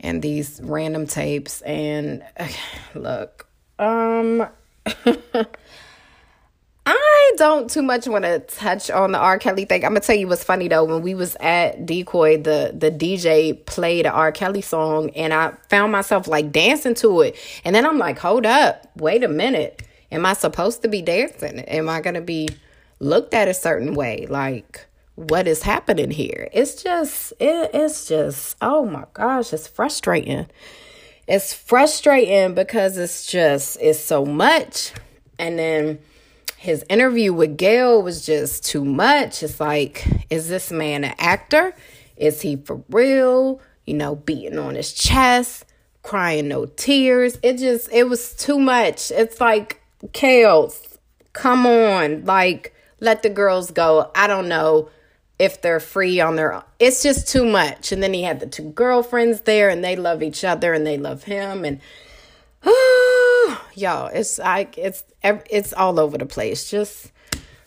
and 0.00 0.22
these 0.22 0.60
random 0.62 1.06
tapes 1.06 1.62
and 1.62 2.24
look 2.94 3.46
um 3.78 4.46
I 6.88 7.32
don't 7.36 7.68
too 7.68 7.82
much 7.82 8.06
want 8.06 8.24
to 8.24 8.38
touch 8.38 8.90
on 8.92 9.10
the 9.10 9.18
R. 9.18 9.40
Kelly 9.40 9.64
thing. 9.64 9.84
I'm 9.84 9.90
gonna 9.90 10.00
tell 10.00 10.14
you 10.14 10.28
what's 10.28 10.44
funny 10.44 10.68
though. 10.68 10.84
When 10.84 11.02
we 11.02 11.16
was 11.16 11.36
at 11.40 11.84
Decoy, 11.84 12.40
the 12.40 12.72
the 12.72 12.92
DJ 12.92 13.66
played 13.66 14.06
a 14.06 14.10
R. 14.10 14.30
Kelly 14.30 14.60
song, 14.60 15.10
and 15.10 15.34
I 15.34 15.52
found 15.68 15.90
myself 15.90 16.28
like 16.28 16.52
dancing 16.52 16.94
to 16.96 17.22
it. 17.22 17.36
And 17.64 17.74
then 17.74 17.84
I'm 17.84 17.98
like, 17.98 18.20
hold 18.20 18.46
up, 18.46 18.86
wait 18.96 19.24
a 19.24 19.28
minute. 19.28 19.82
Am 20.12 20.24
I 20.24 20.34
supposed 20.34 20.82
to 20.82 20.88
be 20.88 21.02
dancing? 21.02 21.58
Am 21.60 21.88
I 21.88 22.00
gonna 22.00 22.20
be 22.20 22.48
looked 23.00 23.34
at 23.34 23.48
a 23.48 23.54
certain 23.54 23.94
way? 23.94 24.26
Like, 24.30 24.86
what 25.16 25.48
is 25.48 25.62
happening 25.62 26.10
here. 26.10 26.48
It's 26.52 26.82
just 26.82 27.32
it, 27.40 27.70
it's 27.74 28.06
just 28.06 28.56
oh 28.62 28.86
my 28.86 29.04
gosh, 29.12 29.52
it's 29.52 29.66
frustrating. 29.66 30.46
It's 31.26 31.52
frustrating 31.52 32.54
because 32.54 32.96
it's 32.96 33.26
just 33.26 33.78
it's 33.80 33.98
so 33.98 34.24
much. 34.24 34.92
And 35.38 35.58
then 35.58 35.98
his 36.56 36.84
interview 36.88 37.32
with 37.32 37.56
Gayle 37.56 38.02
was 38.02 38.24
just 38.24 38.64
too 38.64 38.84
much. 38.84 39.42
It's 39.42 39.58
like, 39.58 40.06
is 40.30 40.48
this 40.48 40.70
man 40.70 41.04
an 41.04 41.14
actor? 41.18 41.74
Is 42.16 42.42
he 42.42 42.56
for 42.56 42.82
real? 42.90 43.60
You 43.86 43.94
know, 43.94 44.16
beating 44.16 44.58
on 44.58 44.74
his 44.74 44.92
chest, 44.92 45.64
crying 46.02 46.48
no 46.48 46.66
tears. 46.66 47.38
It 47.42 47.56
just 47.58 47.90
it 47.90 48.04
was 48.08 48.34
too 48.34 48.58
much. 48.58 49.10
It's 49.10 49.40
like 49.40 49.80
chaos. 50.12 50.98
Come 51.32 51.66
on, 51.66 52.24
like 52.24 52.74
let 53.00 53.22
the 53.22 53.30
girls 53.30 53.70
go. 53.70 54.10
I 54.14 54.26
don't 54.26 54.48
know 54.48 54.90
if 55.38 55.60
they're 55.60 55.80
free 55.80 56.20
on 56.20 56.36
their 56.36 56.52
own. 56.52 56.62
It's 56.78 57.02
just 57.02 57.28
too 57.28 57.44
much. 57.44 57.92
And 57.92 58.02
then 58.02 58.14
he 58.14 58.22
had 58.22 58.40
the 58.40 58.46
two 58.46 58.70
girlfriends 58.70 59.42
there 59.42 59.68
and 59.68 59.84
they 59.84 59.96
love 59.96 60.22
each 60.22 60.44
other 60.44 60.72
and 60.72 60.86
they 60.86 60.96
love 60.96 61.24
him 61.24 61.64
and 61.64 61.80
y'all, 63.74 64.08
it's 64.08 64.38
like 64.38 64.78
it's 64.78 65.04
it's 65.22 65.72
all 65.72 66.00
over 66.00 66.18
the 66.18 66.26
place. 66.26 66.70
Just 66.70 67.12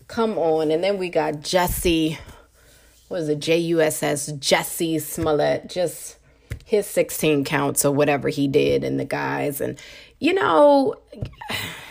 come 0.07 0.37
on. 0.37 0.71
And 0.71 0.83
then 0.83 0.97
we 0.97 1.09
got 1.09 1.35
Jussie 1.35 2.17
was 3.09 3.27
it 3.27 3.39
J 3.39 3.57
U 3.57 3.81
S 3.81 4.03
S 4.03 4.31
Jussie 4.33 5.01
Smollett 5.01 5.67
just 5.67 6.17
his 6.63 6.85
16 6.85 7.43
counts 7.43 7.83
or 7.83 7.91
whatever 7.91 8.29
he 8.29 8.47
did 8.47 8.83
and 8.83 8.99
the 8.99 9.05
guys 9.05 9.59
and 9.59 9.79
you 10.19 10.33
know 10.33 10.95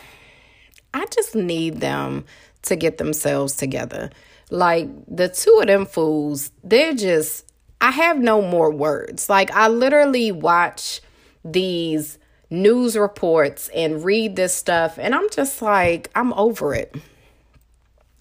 I 0.94 1.04
just 1.06 1.34
need 1.34 1.80
them 1.80 2.24
to 2.62 2.76
get 2.76 2.98
themselves 2.98 3.56
together 3.56 4.10
like 4.50 4.88
the 5.06 5.28
two 5.28 5.58
of 5.60 5.66
them 5.66 5.86
fools, 5.86 6.50
they're 6.64 6.94
just, 6.94 7.50
I 7.80 7.90
have 7.90 8.18
no 8.18 8.42
more 8.42 8.70
words. 8.70 9.28
Like 9.28 9.50
I 9.50 9.68
literally 9.68 10.32
watch 10.32 11.00
these 11.44 12.18
news 12.50 12.96
reports 12.96 13.68
and 13.74 14.04
read 14.04 14.36
this 14.36 14.54
stuff, 14.54 14.98
and 14.98 15.14
I'm 15.14 15.28
just 15.30 15.60
like, 15.62 16.10
I'm 16.14 16.32
over 16.34 16.74
it. 16.74 16.94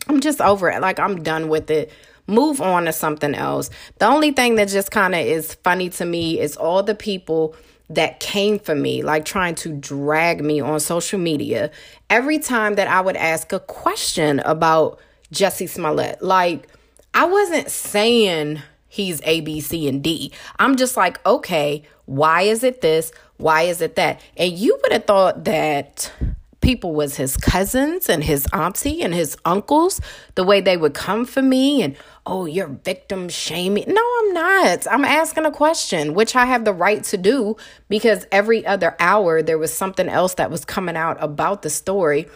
I'm 0.08 0.20
just 0.20 0.42
over 0.42 0.70
it. 0.70 0.82
Like 0.82 1.00
I'm 1.00 1.24
done 1.24 1.50
with 1.50 1.70
it. 1.72 1.92
Move 2.28 2.62
on 2.62 2.86
to 2.86 2.94
something 2.94 3.34
else. 3.34 3.70
The 4.00 4.06
only 4.06 4.32
thing 4.32 4.56
that 4.56 4.68
just 4.68 4.92
kind 4.92 5.16
of 5.16 5.22
is 5.22 5.54
funny 5.56 5.90
to 5.92 6.06
me 6.06 6.40
is 6.40 6.58
all 6.58 6.84
the 6.84 6.96
people 6.96 7.56
that 7.90 8.20
came 8.20 8.60
for 8.60 8.76
me, 8.76 9.02
like 9.02 9.24
trying 9.24 9.56
to 9.56 9.74
drag 9.74 10.44
me 10.44 10.60
on 10.60 10.80
social 10.82 11.20
media 11.20 11.72
every 12.10 12.38
time 12.38 12.76
that 12.76 12.90
I 12.90 13.00
would 13.00 13.16
ask 13.16 13.54
a 13.54 13.62
question 13.62 14.42
about 14.42 15.00
Jussie 15.32 15.70
Smollett. 15.70 16.22
Like, 16.22 16.68
I 17.14 17.26
wasn't 17.26 17.70
saying 17.70 18.62
he's 18.88 19.22
A, 19.24 19.42
B, 19.42 19.62
C, 19.62 19.88
and 19.88 20.04
D. 20.04 20.32
I'm 20.60 20.76
just 20.76 20.98
like, 20.98 21.26
okay, 21.26 21.84
why 22.06 22.44
is 22.44 22.64
it 22.64 22.82
this? 22.82 23.12
Why 23.38 23.64
is 23.64 23.82
it 23.82 23.96
that? 23.96 24.22
And 24.36 24.52
you 24.54 24.80
would 24.82 24.92
have 24.92 25.06
thought 25.06 25.44
that 25.46 26.12
people 26.62 26.94
was 26.94 27.16
his 27.16 27.38
cousins 27.38 28.10
and 28.10 28.24
his 28.24 28.48
auntie 28.52 29.02
and 29.02 29.14
his 29.14 29.38
uncles, 29.46 30.02
the 30.36 30.44
way 30.44 30.60
they 30.60 30.76
would 30.76 30.94
come 30.94 31.24
for 31.24 31.42
me 31.42 31.82
and, 31.82 31.96
oh, 32.26 32.46
you're 32.46 32.68
victim 32.68 33.30
shaming. 33.30 33.86
No, 33.88 34.02
I'm 34.20 34.34
not. 34.34 34.88
I'm 34.92 35.06
asking 35.06 35.46
a 35.46 35.52
question, 35.52 36.14
which 36.14 36.36
I 36.36 36.46
have 36.46 36.66
the 36.66 36.74
right 36.74 37.04
to 37.06 37.18
do 37.18 37.56
because 37.88 38.26
every 38.32 38.66
other 38.66 38.96
hour 39.00 39.42
there 39.42 39.58
was 39.58 39.72
something 39.74 40.10
else 40.10 40.34
that 40.36 40.52
was 40.52 40.66
coming 40.66 40.98
out 40.98 41.18
about 41.22 41.62
the 41.62 41.70
story 41.70 42.28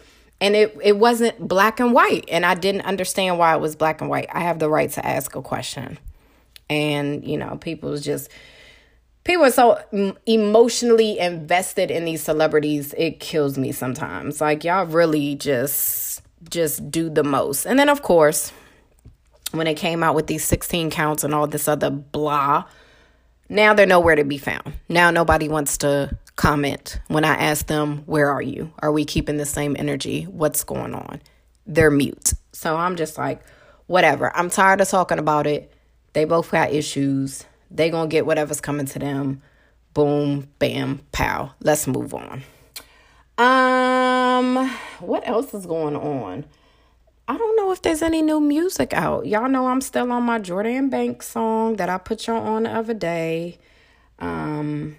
and 0.42 0.56
it 0.56 0.76
it 0.84 0.98
wasn't 0.98 1.48
black 1.48 1.80
and 1.80 1.94
white. 1.94 2.26
And 2.30 2.46
i 2.46 2.56
didn't 2.56 2.82
understand 2.82 3.38
why 3.38 3.56
it 3.56 3.62
was 3.62 3.76
black 3.76 4.02
and 4.02 4.10
white. 4.10 4.28
I 4.34 4.42
have 4.42 4.60
the 4.60 4.70
right 4.70 4.90
to 4.92 5.06
ask 5.06 5.36
a 5.36 5.42
question. 5.42 6.00
And, 6.70 7.26
you 7.26 7.38
know, 7.38 7.58
people 7.58 7.96
just 7.98 8.30
people 9.24 9.46
are 9.46 9.52
so 9.52 9.80
emotionally 10.26 11.20
invested 11.20 11.92
in 11.92 12.06
these 12.06 12.24
celebrities 12.24 12.94
it 12.98 13.20
kills 13.20 13.58
me 13.58 13.72
sometimes. 13.72 14.42
Like 14.42 14.64
y'all 14.64 14.88
really 14.88 15.36
just 15.36 16.22
just 16.50 16.90
do 16.90 17.10
the 17.10 17.24
most. 17.24 17.66
And 17.66 17.78
then 17.78 17.88
of 17.88 18.02
course 18.02 18.52
when 19.52 19.68
it 19.68 19.76
came 19.76 20.02
out 20.02 20.16
with 20.16 20.28
these 20.28 20.46
16 20.46 20.90
counts 20.90 21.24
and 21.24 21.36
all 21.36 21.46
this 21.46 21.68
other 21.68 21.90
blah 21.90 22.64
now 23.50 23.74
they're 23.74 23.86
nowhere 23.86 24.16
to 24.16 24.24
be 24.24 24.38
found. 24.38 24.74
Now 24.88 25.12
nobody 25.12 25.50
wants 25.50 25.78
to 25.80 26.18
comment 26.36 27.00
when 27.08 27.24
i 27.24 27.36
ask 27.36 27.68
them 27.68 28.04
where 28.06 28.30
are 28.30 28.42
you 28.42 28.72
are 28.80 28.92
we 28.92 29.06
keeping 29.06 29.38
the 29.38 29.46
same 29.46 29.76
energy 29.78 30.24
what's 30.24 30.64
going 30.64 30.94
on 30.94 31.22
they're 31.68 31.92
mute 31.92 32.34
so 32.52 32.78
i'm 32.78 32.96
just 32.96 33.18
like 33.18 33.42
whatever 33.88 34.36
i'm 34.36 34.50
tired 34.50 34.82
of 34.82 34.88
talking 34.88 35.20
about 35.20 35.46
it 35.46 35.72
they 36.14 36.26
both 36.26 36.50
got 36.52 36.72
issues 36.72 37.46
they 37.74 37.90
gonna 37.90 38.10
get 38.10 38.26
whatever's 38.26 38.62
coming 38.62 38.86
to 38.88 39.00
them. 39.00 39.42
Boom, 39.94 40.50
bam, 40.60 41.02
pow. 41.12 41.54
Let's 41.62 41.88
move 41.88 42.14
on. 42.14 42.44
Um, 43.38 44.70
what 45.00 45.28
else 45.28 45.54
is 45.54 45.66
going 45.66 45.96
on? 45.96 46.46
I 47.28 47.38
don't 47.38 47.56
know 47.56 47.72
if 47.72 47.82
there's 47.82 48.02
any 48.02 48.22
new 48.22 48.42
music 48.42 48.94
out. 48.94 49.26
Y'all 49.26 49.48
know 49.48 49.68
I'm 49.68 49.82
still 49.82 50.12
on 50.12 50.24
my 50.24 50.40
Jordan 50.40 50.90
Banks 50.90 51.30
song 51.30 51.78
that 51.78 51.90
I 51.90 51.98
put 51.98 52.28
y'all 52.28 52.46
on 52.46 52.64
the 52.64 52.72
other 52.72 52.94
day. 52.94 53.58
Um, 54.20 54.98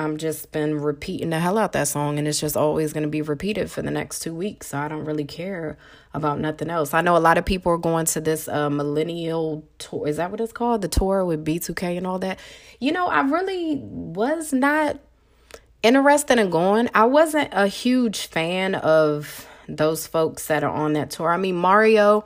I'm 0.00 0.16
just 0.16 0.50
been 0.50 0.80
repeating 0.80 1.30
the 1.30 1.38
hell 1.38 1.58
out 1.58 1.72
that 1.72 1.88
song, 1.88 2.18
and 2.18 2.26
it's 2.26 2.40
just 2.40 2.56
always 2.56 2.92
going 2.94 3.02
to 3.02 3.08
be 3.08 3.20
repeated 3.20 3.70
for 3.70 3.82
the 3.82 3.90
next 3.90 4.20
two 4.20 4.34
weeks. 4.34 4.68
So 4.68 4.78
I 4.78 4.88
don't 4.88 5.04
really 5.04 5.24
care 5.24 5.76
about 6.14 6.40
nothing 6.40 6.70
else. 6.70 6.94
I 6.94 7.02
know 7.02 7.16
a 7.16 7.18
lot 7.18 7.36
of 7.36 7.44
people 7.44 7.70
are 7.72 7.78
going 7.78 8.06
to 8.06 8.20
this 8.20 8.48
uh, 8.48 8.70
millennial 8.70 9.62
tour. 9.78 10.08
Is 10.08 10.16
that 10.16 10.30
what 10.30 10.40
it's 10.40 10.52
called? 10.52 10.80
The 10.80 10.88
tour 10.88 11.24
with 11.24 11.44
B2K 11.44 11.98
and 11.98 12.06
all 12.06 12.18
that. 12.20 12.38
You 12.78 12.92
know, 12.92 13.08
I 13.08 13.20
really 13.20 13.76
was 13.76 14.54
not 14.54 14.98
interested 15.82 16.38
in 16.38 16.48
going. 16.48 16.88
I 16.94 17.04
wasn't 17.04 17.50
a 17.52 17.66
huge 17.66 18.26
fan 18.26 18.74
of 18.76 19.46
those 19.68 20.06
folks 20.06 20.46
that 20.46 20.64
are 20.64 20.72
on 20.72 20.94
that 20.94 21.10
tour. 21.10 21.30
I 21.30 21.36
mean, 21.36 21.56
Mario, 21.56 22.24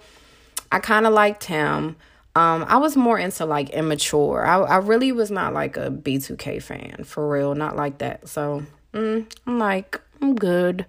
I 0.71 0.79
kind 0.79 1.07
of 1.07 1.13
liked 1.13 1.45
him. 1.45 1.97
Um, 2.37 2.65
I 2.67 2.79
was 2.79 2.97
more 2.97 3.19
into 3.19 3.47
like 3.47 3.71
immature. 3.71 4.45
I 4.45 4.59
I 4.59 4.77
really 4.79 5.13
was 5.13 5.31
not 5.31 5.55
like 5.55 5.77
a 5.77 5.91
B2K 5.91 6.63
fan 6.63 7.05
for 7.05 7.29
real, 7.29 7.55
not 7.55 7.77
like 7.77 7.99
that. 7.99 8.29
So 8.29 8.65
mm, 8.93 9.31
I'm 9.47 9.59
like 9.59 10.01
I'm 10.21 10.35
good. 10.35 10.87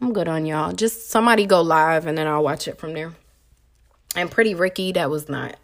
I'm 0.00 0.12
good 0.12 0.28
on 0.28 0.46
y'all. 0.46 0.72
Just 0.72 1.10
somebody 1.10 1.46
go 1.46 1.62
live 1.62 2.06
and 2.06 2.16
then 2.16 2.26
I'll 2.26 2.44
watch 2.44 2.68
it 2.68 2.78
from 2.78 2.92
there. 2.92 3.12
And 4.14 4.30
Pretty 4.30 4.54
Ricky, 4.54 4.92
that 4.92 5.10
was 5.10 5.28
not. 5.28 5.56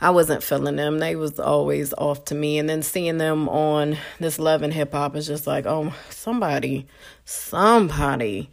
I 0.00 0.10
wasn't 0.10 0.42
feeling 0.42 0.76
them. 0.76 0.98
They 0.98 1.14
was 1.14 1.38
always 1.38 1.92
off 1.94 2.24
to 2.26 2.34
me. 2.34 2.58
And 2.58 2.68
then 2.68 2.82
seeing 2.82 3.18
them 3.18 3.48
on 3.48 3.98
this 4.18 4.38
Love 4.38 4.62
and 4.62 4.72
Hip 4.72 4.92
Hop 4.92 5.14
is 5.14 5.26
just 5.26 5.46
like, 5.46 5.66
oh, 5.66 5.94
somebody, 6.10 6.86
somebody 7.24 8.50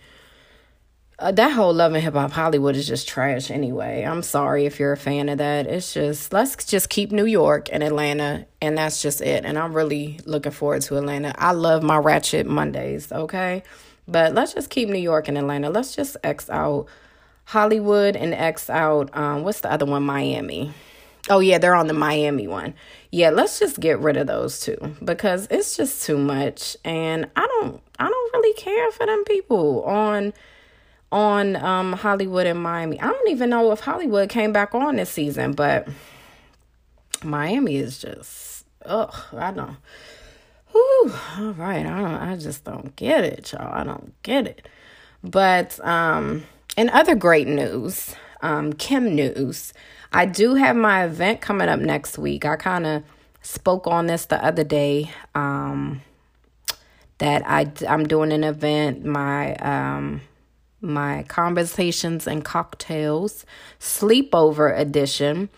uh, 1.19 1.31
that 1.31 1.51
whole 1.51 1.73
love 1.73 1.93
and 1.93 2.03
hip 2.03 2.13
hop 2.13 2.31
Hollywood 2.31 2.75
is 2.75 2.88
just 2.88 3.07
trash 3.07 3.51
anyway. 3.51 4.03
I'm 4.03 4.23
sorry 4.23 4.65
if 4.65 4.79
you're 4.79 4.93
a 4.93 4.97
fan 4.97 5.29
of 5.29 5.39
that. 5.39 5.67
It's 5.67 5.93
just 5.93 6.31
let's 6.31 6.63
just 6.65 6.89
keep 6.89 7.11
New 7.11 7.25
York 7.25 7.69
and 7.71 7.83
Atlanta, 7.83 8.45
and 8.61 8.77
that's 8.77 9.01
just 9.01 9.21
it. 9.21 9.43
And 9.45 9.57
I'm 9.57 9.73
really 9.73 10.19
looking 10.25 10.51
forward 10.51 10.81
to 10.83 10.97
Atlanta. 10.97 11.33
I 11.38 11.51
love 11.51 11.83
my 11.83 11.97
Ratchet 11.97 12.47
Mondays, 12.47 13.11
okay? 13.11 13.63
But 14.07 14.33
let's 14.33 14.53
just 14.53 14.69
keep 14.69 14.89
New 14.89 14.99
York 14.99 15.27
and 15.27 15.38
Atlanta. 15.38 15.69
Let's 15.69 15.95
just 15.95 16.17
X 16.23 16.49
out 16.49 16.88
Hollywood 17.45 18.15
and 18.15 18.33
X 18.33 18.69
out 18.69 19.15
um 19.17 19.43
what's 19.43 19.61
the 19.61 19.71
other 19.71 19.85
one? 19.85 20.03
Miami. 20.03 20.73
Oh 21.29 21.39
yeah, 21.39 21.57
they're 21.57 21.75
on 21.75 21.88
the 21.88 21.93
Miami 21.93 22.47
one. 22.47 22.73
Yeah, 23.11 23.29
let's 23.29 23.59
just 23.59 23.79
get 23.79 23.99
rid 23.99 24.17
of 24.17 24.27
those 24.27 24.61
two 24.61 24.95
because 25.03 25.47
it's 25.51 25.75
just 25.75 26.03
too 26.03 26.17
much 26.17 26.77
and 26.85 27.29
I 27.35 27.45
don't 27.45 27.81
I 27.99 28.07
don't 28.07 28.33
really 28.33 28.53
care 28.53 28.91
for 28.91 29.05
them 29.05 29.23
people 29.25 29.83
on 29.83 30.33
on 31.11 31.55
um, 31.57 31.93
Hollywood 31.93 32.45
and 32.45 32.61
Miami. 32.61 32.99
I 32.99 33.07
don't 33.07 33.29
even 33.29 33.49
know 33.49 33.71
if 33.71 33.79
Hollywood 33.79 34.29
came 34.29 34.51
back 34.51 34.75
on 34.75 34.97
this 34.97 35.09
season, 35.09 35.53
but 35.53 35.87
Miami 37.23 37.77
is 37.77 37.99
just 37.99 38.65
ugh, 38.85 39.13
I 39.33 39.51
don't 39.51 39.77
Whew, 40.71 41.13
all 41.37 41.53
right, 41.53 41.85
I 41.85 42.01
don't 42.01 42.05
I 42.05 42.35
just 42.37 42.63
don't 42.63 42.95
get 42.95 43.23
it, 43.23 43.51
y'all. 43.51 43.73
I 43.73 43.83
don't 43.83 44.13
get 44.23 44.45
it. 44.47 44.67
But 45.23 45.83
um 45.85 46.43
in 46.77 46.89
other 46.89 47.15
great 47.15 47.47
news, 47.47 48.15
um 48.41 48.73
Kim 48.73 49.15
news, 49.15 49.73
I 50.13 50.25
do 50.25 50.55
have 50.55 50.75
my 50.75 51.05
event 51.05 51.41
coming 51.41 51.69
up 51.69 51.79
next 51.79 52.17
week. 52.17 52.45
I 52.45 52.55
kind 52.55 52.85
of 52.85 53.03
spoke 53.41 53.87
on 53.87 54.07
this 54.07 54.25
the 54.25 54.43
other 54.43 54.63
day. 54.63 55.11
Um 55.33 56.01
that 57.17 57.41
I 57.47 57.71
I'm 57.87 58.05
doing 58.05 58.31
an 58.31 58.43
event. 58.43 59.05
My 59.05 59.55
um 59.55 60.21
my 60.81 61.24
Conversations 61.24 62.27
and 62.27 62.43
Cocktails 62.43 63.45
Sleepover 63.79 64.77
Edition. 64.77 65.50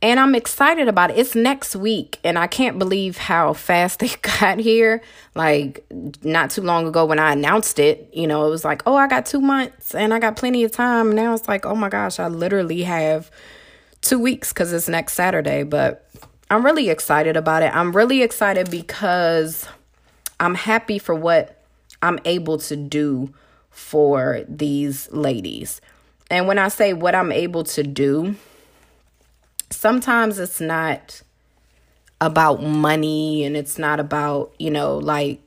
And 0.00 0.18
I'm 0.18 0.34
excited 0.34 0.88
about 0.88 1.12
it. 1.12 1.18
It's 1.18 1.36
next 1.36 1.76
week, 1.76 2.18
and 2.24 2.36
I 2.36 2.48
can't 2.48 2.76
believe 2.78 3.18
how 3.18 3.52
fast 3.52 3.98
they 4.00 4.10
got 4.40 4.58
here. 4.58 5.00
Like, 5.34 5.84
not 6.22 6.50
too 6.50 6.62
long 6.62 6.86
ago 6.86 7.04
when 7.04 7.20
I 7.20 7.32
announced 7.32 7.78
it, 7.78 8.10
you 8.12 8.26
know, 8.26 8.46
it 8.46 8.50
was 8.50 8.64
like, 8.64 8.82
oh, 8.84 8.96
I 8.96 9.06
got 9.06 9.26
two 9.26 9.40
months 9.40 9.94
and 9.94 10.12
I 10.12 10.18
got 10.18 10.36
plenty 10.36 10.64
of 10.64 10.72
time. 10.72 11.12
Now 11.12 11.34
it's 11.34 11.48
like, 11.48 11.64
oh 11.64 11.76
my 11.76 11.88
gosh, 11.88 12.18
I 12.18 12.28
literally 12.28 12.82
have 12.82 13.30
two 14.00 14.18
weeks 14.18 14.52
because 14.52 14.72
it's 14.72 14.88
next 14.88 15.14
Saturday. 15.14 15.62
But 15.62 16.08
I'm 16.50 16.64
really 16.64 16.90
excited 16.90 17.36
about 17.36 17.62
it. 17.62 17.74
I'm 17.74 17.94
really 17.94 18.22
excited 18.22 18.70
because 18.70 19.66
I'm 20.40 20.56
happy 20.56 20.98
for 20.98 21.14
what 21.14 21.62
I'm 22.02 22.18
able 22.24 22.58
to 22.58 22.76
do 22.76 23.32
for 23.72 24.44
these 24.48 25.10
ladies. 25.10 25.80
And 26.30 26.46
when 26.46 26.58
I 26.58 26.68
say 26.68 26.92
what 26.92 27.14
I'm 27.14 27.32
able 27.32 27.64
to 27.64 27.82
do, 27.82 28.36
sometimes 29.70 30.38
it's 30.38 30.60
not 30.60 31.22
about 32.20 32.62
money 32.62 33.44
and 33.44 33.56
it's 33.56 33.78
not 33.78 33.98
about, 33.98 34.54
you 34.58 34.70
know, 34.70 34.96
like 34.96 35.40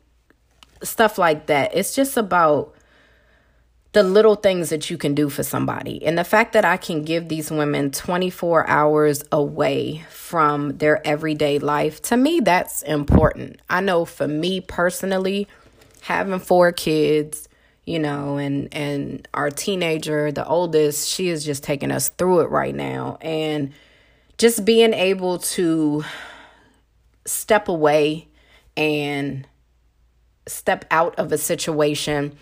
stuff 0.84 1.18
like 1.18 1.46
that. 1.48 1.72
It's 1.74 1.96
just 1.96 2.18
about 2.18 2.76
the 3.94 4.04
little 4.04 4.36
things 4.36 4.70
that 4.72 4.90
you 4.90 4.98
can 4.98 5.16
do 5.16 5.30
for 5.30 5.42
somebody. 5.42 6.06
And 6.06 6.18
the 6.18 6.26
fact 6.26 6.52
that 6.52 6.66
I 6.66 6.76
can 6.76 7.04
give 7.04 7.30
these 7.30 7.50
women 7.50 7.92
24 7.92 8.68
hours 8.68 9.24
away 9.32 10.04
from 10.10 10.78
their 10.80 11.06
everyday 11.08 11.60
life, 11.60 12.02
to 12.04 12.18
me, 12.18 12.42
that's 12.42 12.82
important. 12.82 13.62
I 13.70 13.80
know 13.80 14.04
for 14.04 14.28
me 14.28 14.60
personally, 14.60 15.48
having 16.02 16.40
four 16.40 16.74
kids, 16.74 17.48
you 17.86 18.00
know 18.00 18.38
and 18.38 18.74
and 18.74 19.28
our 19.34 19.50
teenager 19.50 20.32
the 20.32 20.46
oldest 20.46 21.08
she 21.08 21.30
is 21.30 21.46
just 21.46 21.64
taking 21.64 21.92
us 21.92 22.10
through 22.10 22.42
it 22.42 22.50
right 22.50 22.76
now. 22.76 23.18
And 23.22 23.72
just 24.38 24.66
being 24.66 24.94
able 24.94 25.38
to 25.38 26.04
step 27.26 27.68
away 27.68 28.28
and 28.76 29.48
step 30.48 30.86
out 30.92 31.16
of 31.16 31.32
a 31.32 31.38
situation 31.38 32.38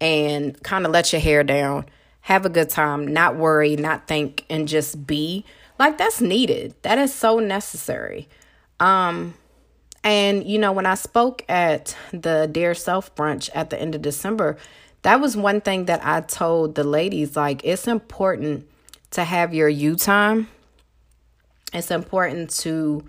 and 0.00 0.62
kind 0.62 0.84
of 0.84 0.92
let 0.92 1.12
your 1.12 1.20
hair 1.20 1.42
down 1.42 1.86
have 2.20 2.44
a 2.44 2.50
good 2.50 2.68
time 2.68 3.06
not 3.06 3.36
worry 3.36 3.74
not 3.76 4.06
think 4.06 4.44
and 4.50 4.68
just 4.68 5.06
be 5.06 5.44
like 5.78 5.96
that's 5.96 6.20
needed. 6.20 6.74
That 6.82 6.98
is 6.98 7.14
so 7.14 7.38
necessary. 7.38 8.28
Um 8.80 9.34
and 10.04 10.46
you 10.46 10.58
know 10.58 10.72
when 10.72 10.86
i 10.86 10.94
spoke 10.94 11.44
at 11.48 11.96
the 12.12 12.48
dear 12.50 12.74
self 12.74 13.14
brunch 13.14 13.50
at 13.54 13.70
the 13.70 13.80
end 13.80 13.94
of 13.94 14.02
december 14.02 14.56
that 15.08 15.22
was 15.22 15.34
one 15.34 15.62
thing 15.62 15.86
that 15.86 16.04
I 16.04 16.20
told 16.20 16.74
the 16.74 16.84
ladies 16.84 17.34
like 17.34 17.62
it's 17.64 17.88
important 17.88 18.68
to 19.12 19.24
have 19.24 19.54
your 19.54 19.66
you 19.66 19.96
time. 19.96 20.48
It's 21.72 21.90
important 21.90 22.50
to 22.58 23.06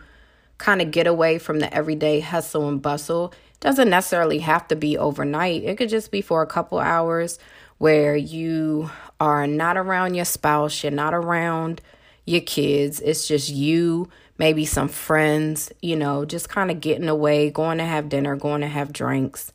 kind 0.57 0.81
of 0.81 0.91
get 0.91 1.07
away 1.07 1.39
from 1.39 1.59
the 1.59 1.73
everyday 1.73 2.21
hustle 2.21 2.69
and 2.69 2.81
bustle. 2.81 3.33
It 3.51 3.59
doesn't 3.59 3.89
necessarily 3.89 4.39
have 4.39 4.65
to 4.69 4.77
be 4.77 4.97
overnight. 4.97 5.65
It 5.65 5.77
could 5.77 5.89
just 5.89 6.09
be 6.09 6.21
for 6.21 6.41
a 6.41 6.47
couple 6.47 6.79
hours 6.79 7.37
where 7.79 8.15
you 8.15 8.89
are 9.19 9.45
not 9.45 9.75
around 9.75 10.13
your 10.13 10.23
spouse, 10.23 10.81
you're 10.81 10.93
not 10.93 11.13
around 11.13 11.81
your 12.23 12.39
kids. 12.39 13.01
It's 13.01 13.27
just 13.27 13.49
you, 13.49 14.09
maybe 14.37 14.63
some 14.63 14.87
friends, 14.87 15.69
you 15.81 15.97
know, 15.97 16.23
just 16.23 16.47
kind 16.47 16.71
of 16.71 16.79
getting 16.79 17.09
away, 17.09 17.49
going 17.49 17.77
to 17.79 17.83
have 17.85 18.07
dinner, 18.07 18.37
going 18.37 18.61
to 18.61 18.67
have 18.67 18.93
drinks 18.93 19.51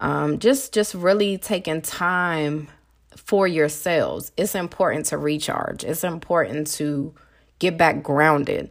um, 0.00 0.38
just 0.38 0.72
just 0.72 0.94
really 0.94 1.38
taking 1.38 1.82
time 1.82 2.68
for 3.16 3.46
yourselves. 3.48 4.32
It's 4.36 4.54
important 4.54 5.06
to 5.06 5.18
recharge. 5.18 5.84
It's 5.84 6.04
important 6.04 6.68
to 6.72 7.14
get 7.58 7.76
back 7.76 8.02
grounded. 8.02 8.70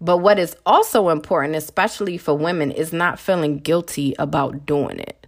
But 0.00 0.18
what 0.18 0.38
is 0.38 0.56
also 0.64 1.10
important 1.10 1.56
especially 1.56 2.16
for 2.16 2.34
women 2.34 2.70
is 2.70 2.92
not 2.92 3.18
feeling 3.18 3.58
guilty 3.58 4.14
about 4.18 4.66
doing 4.66 4.98
it. 4.98 5.26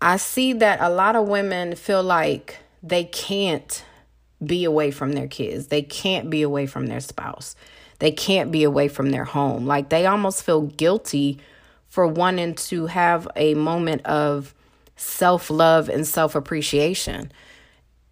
I 0.00 0.18
see 0.18 0.52
that 0.54 0.80
a 0.80 0.90
lot 0.90 1.16
of 1.16 1.26
women 1.26 1.74
feel 1.74 2.02
like 2.02 2.58
they 2.82 3.04
can't 3.04 3.84
be 4.44 4.64
away 4.64 4.90
from 4.90 5.12
their 5.12 5.26
kids. 5.26 5.68
They 5.68 5.82
can't 5.82 6.30
be 6.30 6.42
away 6.42 6.66
from 6.66 6.86
their 6.86 7.00
spouse. 7.00 7.56
They 7.98 8.12
can't 8.12 8.52
be 8.52 8.62
away 8.62 8.88
from 8.88 9.10
their 9.10 9.24
home. 9.24 9.66
Like 9.66 9.88
they 9.88 10.06
almost 10.06 10.44
feel 10.44 10.62
guilty 10.62 11.38
for 11.88 12.06
wanting 12.06 12.54
to 12.54 12.86
have 12.86 13.26
a 13.34 13.54
moment 13.54 14.04
of 14.06 14.54
self 14.96 15.50
love 15.50 15.88
and 15.88 16.06
self 16.06 16.34
appreciation. 16.34 17.32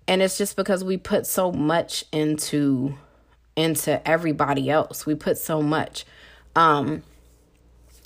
And 0.09 0.23
it's 0.23 0.38
just 0.38 0.56
because 0.56 0.85
we 0.85 0.97
put 0.97 1.26
so 1.26 1.52
much 1.52 2.04
into 2.12 2.97
into 3.56 4.06
everybody 4.06 4.71
else. 4.71 5.06
We 5.06 5.14
put 5.14 5.38
so 5.38 5.62
much. 5.62 6.04
Um 6.54 7.02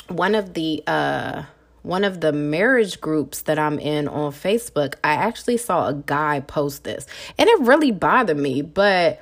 one 0.08 0.34
of 0.34 0.54
the 0.54 0.82
uh 0.86 1.44
one 1.82 2.04
of 2.04 2.20
the 2.20 2.32
marriage 2.32 3.00
groups 3.00 3.42
that 3.42 3.58
I'm 3.58 3.78
in 3.78 4.06
on 4.06 4.32
Facebook, 4.32 4.96
I 5.02 5.12
actually 5.12 5.56
saw 5.56 5.88
a 5.88 5.94
guy 5.94 6.40
post 6.40 6.84
this. 6.84 7.06
And 7.38 7.48
it 7.48 7.60
really 7.60 7.90
bothered 7.90 8.36
me, 8.36 8.60
but 8.60 9.20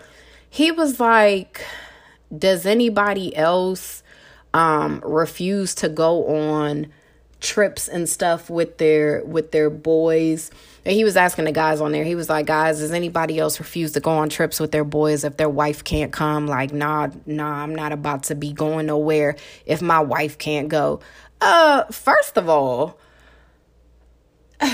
he 0.51 0.73
was 0.73 0.99
like, 0.99 1.65
Does 2.37 2.67
anybody 2.67 3.37
else 3.37 4.03
um, 4.55 5.01
refuse 5.05 5.75
to 5.77 5.89
go 5.89 6.27
on 6.27 6.89
trips 7.41 7.87
and 7.87 8.09
stuff 8.09 8.51
with 8.51 8.79
their 8.79 9.25
with 9.25 9.53
their 9.53 9.71
boys? 9.71 10.51
And 10.85 10.95
he 10.95 11.05
was 11.05 11.17
asking 11.17 11.45
the 11.45 11.53
guys 11.53 11.81
on 11.81 11.93
there, 11.93 12.05
he 12.05 12.15
was 12.15 12.29
like, 12.29 12.47
Guys, 12.47 12.79
does 12.79 12.93
anybody 12.93 13.39
else 13.39 13.59
refuse 13.59 13.93
to 13.93 14.01
go 14.01 14.11
on 14.11 14.29
trips 14.29 14.59
with 14.59 14.73
their 14.73 14.85
boys 14.85 15.25
if 15.25 15.37
their 15.37 15.49
wife 15.49 15.85
can't 15.85 16.13
come? 16.13 16.47
Like, 16.47 16.73
nah, 16.73 17.09
nah, 17.27 17.63
I'm 17.63 17.75
not 17.75 17.93
about 17.93 18.25
to 18.25 18.35
be 18.35 18.53
going 18.53 18.87
nowhere 18.87 19.37
if 19.67 19.83
my 19.83 20.01
wife 20.01 20.39
can't 20.39 20.69
go. 20.69 21.01
Uh, 21.41 21.85
first 21.85 22.37
of 22.37 22.49
all, 22.49 22.99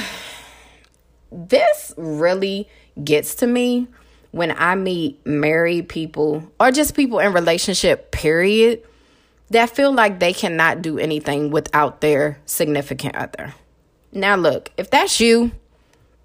this 1.33 1.93
really 1.97 2.69
gets 3.03 3.35
to 3.37 3.47
me 3.47 3.89
when 4.31 4.55
I 4.57 4.75
meet 4.75 5.25
married 5.27 5.89
people 5.89 6.51
or 6.59 6.71
just 6.71 6.95
people 6.97 7.19
in 7.19 7.33
relationship 7.33 8.11
period 8.11 8.83
that 9.51 9.71
feel 9.71 9.93
like 9.93 10.21
they 10.21 10.33
cannot 10.33 10.83
do 10.83 10.99
anything 10.99 11.51
without 11.51 12.01
their 12.01 12.39
significant 12.47 13.17
other. 13.17 13.55
Now 14.13 14.37
look, 14.37 14.71
if 14.77 14.91
that's 14.91 15.21
you, 15.21 15.53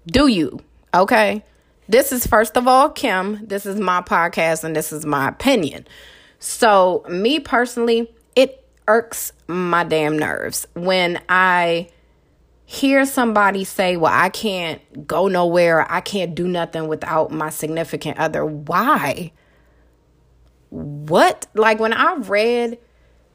do 0.06 0.26
you, 0.26 0.60
okay? 0.94 1.44
This 1.88 2.12
is 2.12 2.26
first 2.26 2.56
of 2.56 2.68
all 2.68 2.88
Kim, 2.88 3.46
this 3.46 3.66
is 3.66 3.78
my 3.78 4.00
podcast 4.00 4.64
and 4.64 4.74
this 4.74 4.92
is 4.92 5.04
my 5.04 5.28
opinion. 5.28 5.86
So, 6.38 7.04
me 7.08 7.38
personally, 7.38 8.10
it 8.34 8.64
irks 8.88 9.32
my 9.46 9.84
damn 9.84 10.18
nerves 10.18 10.66
when 10.74 11.20
I 11.28 11.90
hear 12.64 13.04
somebody 13.04 13.64
say, 13.64 13.96
Well, 13.96 14.12
I 14.14 14.28
can't 14.28 15.06
go 15.06 15.26
nowhere, 15.26 15.90
I 15.90 16.00
can't 16.00 16.34
do 16.34 16.46
nothing 16.46 16.86
without 16.86 17.32
my 17.32 17.50
significant 17.50 18.18
other. 18.18 18.46
Why? 18.46 19.32
What? 20.70 21.48
Like 21.54 21.80
when 21.80 21.92
I 21.92 22.14
read 22.14 22.78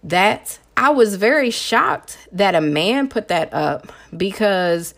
that, 0.05 0.59
I 0.77 0.89
was 0.89 1.15
very 1.15 1.51
shocked 1.51 2.17
that 2.31 2.55
a 2.55 2.61
man 2.61 3.07
put 3.07 3.27
that 3.29 3.53
up 3.53 3.91
because 4.15 4.93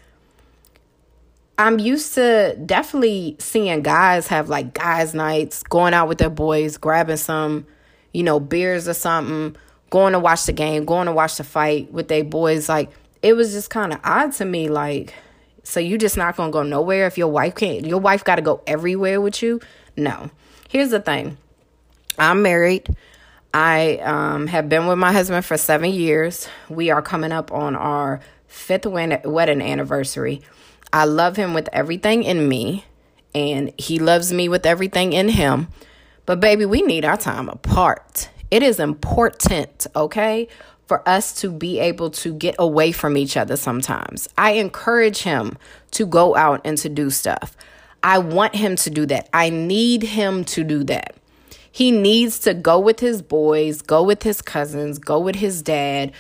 I'm 1.58 1.80
used 1.80 2.16
to 2.16 2.58
definitely 2.66 3.36
seeing 3.40 3.82
guys 3.82 4.28
have 4.28 4.50
like 4.50 4.74
guys' 4.74 5.14
nights, 5.14 5.64
going 5.64 5.94
out 5.94 6.08
with 6.08 6.20
their 6.20 6.30
boys, 6.30 6.78
grabbing 6.78 7.18
some, 7.18 7.66
you 8.14 8.24
know, 8.24 8.40
beers 8.40 8.88
or 8.88 8.94
something, 8.94 9.56
going 9.90 10.14
to 10.14 10.20
watch 10.20 10.46
the 10.46 10.54
game, 10.54 10.86
going 10.86 11.08
to 11.08 11.14
watch 11.14 11.38
the 11.38 11.44
fight 11.44 11.92
with 11.92 12.08
their 12.08 12.24
boys. 12.24 12.70
Like, 12.70 12.92
it 13.22 13.34
was 13.34 13.52
just 13.52 13.70
kind 13.70 13.94
of 13.94 14.00
odd 14.04 14.34
to 14.34 14.46
me 14.46 14.70
like 14.70 15.14
so 15.64 15.82
you 15.82 15.98
just 15.98 16.16
not 16.16 16.38
gonna 16.38 16.52
go 16.52 16.64
nowhere 16.64 17.08
if 17.08 17.18
your 17.18 17.28
wife 17.28 17.56
can't 17.56 17.86
your 17.86 18.00
wife 18.00 18.24
gotta 18.24 18.42
go 18.42 18.62
everywhere 18.66 19.20
with 19.20 19.42
you? 19.42 19.60
No. 19.98 20.30
Here's 20.70 20.92
the 20.92 21.02
thing. 21.02 21.38
I'm 22.18 22.42
married 22.42 22.96
i 23.58 23.98
um, 23.98 24.46
have 24.46 24.70
been 24.70 24.86
with 24.86 25.00
my 25.00 25.12
husband 25.12 25.44
for 25.44 25.58
seven 25.58 25.90
years 25.90 26.48
we 26.70 26.92
are 26.92 27.02
coming 27.02 27.32
up 27.32 27.52
on 27.52 27.76
our 27.76 28.20
fifth 28.46 28.86
wedding 28.86 29.62
anniversary 29.62 30.42
i 30.94 31.06
love 31.06 31.36
him 31.36 31.56
with 31.56 31.68
everything 31.74 32.24
in 32.24 32.48
me 32.48 32.86
and 33.34 33.74
he 33.80 33.98
loves 33.98 34.32
me 34.32 34.48
with 34.48 34.66
everything 34.66 35.12
in 35.12 35.30
him 35.30 35.68
but 36.28 36.40
baby 36.40 36.66
we 36.66 36.84
need 36.84 37.04
our 37.04 37.18
time 37.18 37.50
apart 37.50 38.30
it 38.52 38.62
is 38.62 38.80
important 38.80 39.88
okay 39.96 40.48
for 40.88 41.08
us 41.10 41.34
to 41.42 41.52
be 41.52 41.80
able 41.80 42.10
to 42.10 42.34
get 42.34 42.56
away 42.58 42.92
from 42.92 43.18
each 43.18 43.36
other 43.36 43.58
sometimes. 43.58 44.30
I 44.38 44.52
encourage 44.52 45.24
him 45.24 45.58
to 45.92 46.06
go 46.06 46.36
out 46.36 46.62
and 46.64 46.78
to 46.78 46.88
do 46.88 47.10
stuff. 47.10 47.58
I 48.04 48.20
want 48.20 48.56
him 48.56 48.78
to 48.78 48.90
do 48.90 49.06
that. 49.08 49.28
I 49.34 49.50
need 49.50 50.04
him 50.04 50.46
to 50.46 50.64
do 50.64 50.86
that. 50.86 51.18
He 51.78 51.92
needs 51.92 52.40
to 52.40 52.56
go 52.56 52.80
with 52.80 53.02
his 53.02 53.22
boys, 53.22 53.84
go 53.84 54.02
with 54.02 54.24
his 54.24 54.42
cousins, 54.42 54.98
go 54.98 55.20
with 55.20 55.36
his 55.36 55.62
dad 55.62 56.12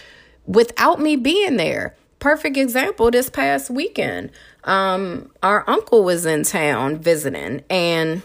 without 0.45 0.99
me 1.01 1.15
being 1.15 1.57
there. 1.57 1.95
Perfect 2.19 2.57
example 2.57 3.09
this 3.09 3.31
past 3.31 3.71
weekend. 3.71 4.29
Um, 4.65 5.31
our 5.41 5.67
uncle 5.67 6.03
was 6.03 6.27
in 6.27 6.43
town 6.43 6.99
visiting 6.99 7.63
and 7.71 8.21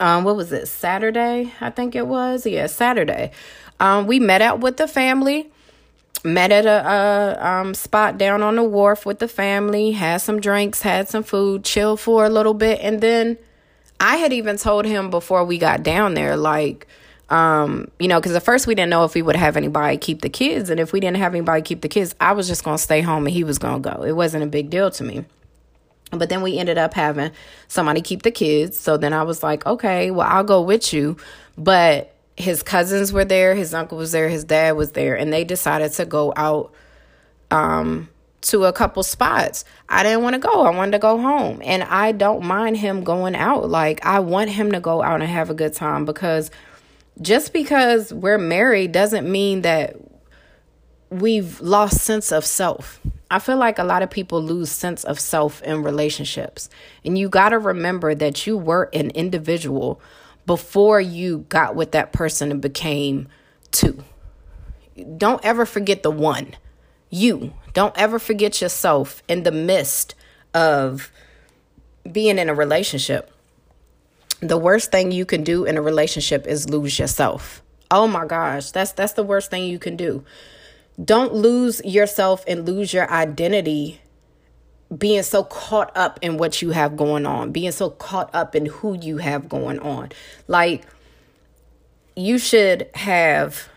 um, 0.00 0.24
what 0.24 0.34
was 0.34 0.50
it? 0.50 0.66
Saturday, 0.66 1.52
I 1.60 1.70
think 1.70 1.94
it 1.94 2.08
was. 2.08 2.44
Yeah, 2.44 2.66
Saturday. 2.66 3.30
Um, 3.78 4.08
we 4.08 4.18
met 4.18 4.42
out 4.42 4.58
with 4.58 4.78
the 4.78 4.88
family, 4.88 5.48
met 6.24 6.50
at 6.50 6.66
a, 6.66 7.38
a 7.38 7.46
um, 7.48 7.72
spot 7.72 8.18
down 8.18 8.42
on 8.42 8.56
the 8.56 8.64
wharf 8.64 9.06
with 9.06 9.20
the 9.20 9.28
family, 9.28 9.92
had 9.92 10.16
some 10.16 10.40
drinks, 10.40 10.82
had 10.82 11.08
some 11.08 11.22
food, 11.22 11.62
chilled 11.62 12.00
for 12.00 12.24
a 12.24 12.28
little 12.28 12.54
bit, 12.54 12.80
and 12.82 13.00
then 13.00 13.38
I 14.00 14.16
had 14.16 14.32
even 14.32 14.56
told 14.56 14.86
him 14.86 15.10
before 15.10 15.44
we 15.44 15.58
got 15.58 15.82
down 15.82 16.14
there, 16.14 16.36
like, 16.36 16.86
um, 17.28 17.90
you 17.98 18.08
know, 18.08 18.18
because 18.18 18.34
at 18.34 18.42
first 18.42 18.66
we 18.66 18.74
didn't 18.74 18.90
know 18.90 19.04
if 19.04 19.14
we 19.14 19.22
would 19.22 19.36
have 19.36 19.56
anybody 19.56 19.98
keep 19.98 20.22
the 20.22 20.30
kids, 20.30 20.70
and 20.70 20.80
if 20.80 20.92
we 20.92 21.00
didn't 21.00 21.18
have 21.18 21.34
anybody 21.34 21.62
keep 21.62 21.82
the 21.82 21.88
kids, 21.88 22.14
I 22.18 22.32
was 22.32 22.48
just 22.48 22.64
gonna 22.64 22.78
stay 22.78 23.02
home 23.02 23.26
and 23.26 23.34
he 23.34 23.44
was 23.44 23.58
gonna 23.58 23.78
go. 23.78 24.02
It 24.02 24.12
wasn't 24.12 24.42
a 24.42 24.46
big 24.46 24.70
deal 24.70 24.90
to 24.90 25.04
me. 25.04 25.26
But 26.10 26.28
then 26.28 26.42
we 26.42 26.58
ended 26.58 26.76
up 26.76 26.94
having 26.94 27.30
somebody 27.68 28.00
keep 28.00 28.22
the 28.22 28.32
kids. 28.32 28.76
So 28.76 28.96
then 28.96 29.12
I 29.12 29.22
was 29.22 29.44
like, 29.44 29.64
okay, 29.64 30.10
well, 30.10 30.26
I'll 30.28 30.42
go 30.42 30.60
with 30.60 30.92
you. 30.92 31.16
But 31.56 32.12
his 32.36 32.62
cousins 32.62 33.12
were 33.12 33.24
there, 33.24 33.54
his 33.54 33.74
uncle 33.74 33.98
was 33.98 34.12
there, 34.12 34.28
his 34.28 34.44
dad 34.44 34.72
was 34.76 34.92
there, 34.92 35.14
and 35.14 35.32
they 35.32 35.44
decided 35.44 35.92
to 35.92 36.06
go 36.06 36.32
out 36.36 36.72
um, 37.50 38.08
to 38.42 38.64
a 38.64 38.72
couple 38.72 39.02
spots. 39.02 39.64
I 39.88 40.02
didn't 40.02 40.22
want 40.22 40.34
to 40.34 40.38
go. 40.40 40.62
I 40.62 40.70
wanted 40.70 40.92
to 40.92 40.98
go 40.98 41.18
home. 41.18 41.60
And 41.64 41.82
I 41.82 42.12
don't 42.12 42.44
mind 42.44 42.78
him 42.78 43.04
going 43.04 43.34
out. 43.34 43.68
Like 43.68 44.04
I 44.04 44.20
want 44.20 44.50
him 44.50 44.72
to 44.72 44.80
go 44.80 45.02
out 45.02 45.20
and 45.20 45.30
have 45.30 45.50
a 45.50 45.54
good 45.54 45.74
time 45.74 46.04
because 46.04 46.50
just 47.20 47.52
because 47.52 48.12
we're 48.12 48.38
married 48.38 48.92
doesn't 48.92 49.30
mean 49.30 49.62
that 49.62 49.96
we've 51.10 51.60
lost 51.60 51.98
sense 51.98 52.32
of 52.32 52.44
self. 52.46 53.00
I 53.30 53.38
feel 53.38 53.56
like 53.56 53.78
a 53.78 53.84
lot 53.84 54.02
of 54.02 54.10
people 54.10 54.42
lose 54.42 54.70
sense 54.70 55.04
of 55.04 55.20
self 55.20 55.62
in 55.62 55.82
relationships. 55.82 56.70
And 57.04 57.18
you 57.18 57.28
got 57.28 57.50
to 57.50 57.58
remember 57.58 58.14
that 58.14 58.46
you 58.46 58.56
were 58.56 58.88
an 58.92 59.10
individual 59.10 60.00
before 60.46 61.00
you 61.00 61.44
got 61.48 61.74
with 61.76 61.92
that 61.92 62.12
person 62.12 62.50
and 62.50 62.60
became 62.60 63.28
two. 63.70 64.02
Don't 65.16 65.44
ever 65.44 65.66
forget 65.66 66.02
the 66.02 66.10
one. 66.10 66.56
You. 67.10 67.52
Don't 67.74 67.96
ever 67.98 68.18
forget 68.18 68.60
yourself 68.60 69.22
in 69.28 69.42
the 69.42 69.52
midst 69.52 70.14
of 70.54 71.10
being 72.10 72.38
in 72.38 72.48
a 72.48 72.54
relationship. 72.54 73.32
The 74.40 74.56
worst 74.56 74.90
thing 74.90 75.12
you 75.12 75.26
can 75.26 75.44
do 75.44 75.64
in 75.64 75.76
a 75.76 75.82
relationship 75.82 76.46
is 76.46 76.70
lose 76.70 76.98
yourself. 76.98 77.62
Oh 77.90 78.06
my 78.06 78.24
gosh, 78.24 78.70
that's 78.70 78.92
that's 78.92 79.12
the 79.12 79.22
worst 79.22 79.50
thing 79.50 79.64
you 79.64 79.78
can 79.78 79.96
do. 79.96 80.24
Don't 81.02 81.34
lose 81.34 81.80
yourself 81.84 82.44
and 82.46 82.66
lose 82.66 82.92
your 82.92 83.10
identity 83.10 84.00
being 84.96 85.22
so 85.22 85.44
caught 85.44 85.96
up 85.96 86.18
in 86.22 86.36
what 86.36 86.62
you 86.62 86.70
have 86.70 86.96
going 86.96 87.26
on, 87.26 87.52
being 87.52 87.72
so 87.72 87.90
caught 87.90 88.34
up 88.34 88.54
in 88.54 88.66
who 88.66 88.98
you 88.98 89.18
have 89.18 89.48
going 89.48 89.78
on. 89.78 90.10
Like, 90.48 90.84
you 92.16 92.38
should 92.38 92.88
have 92.94 93.68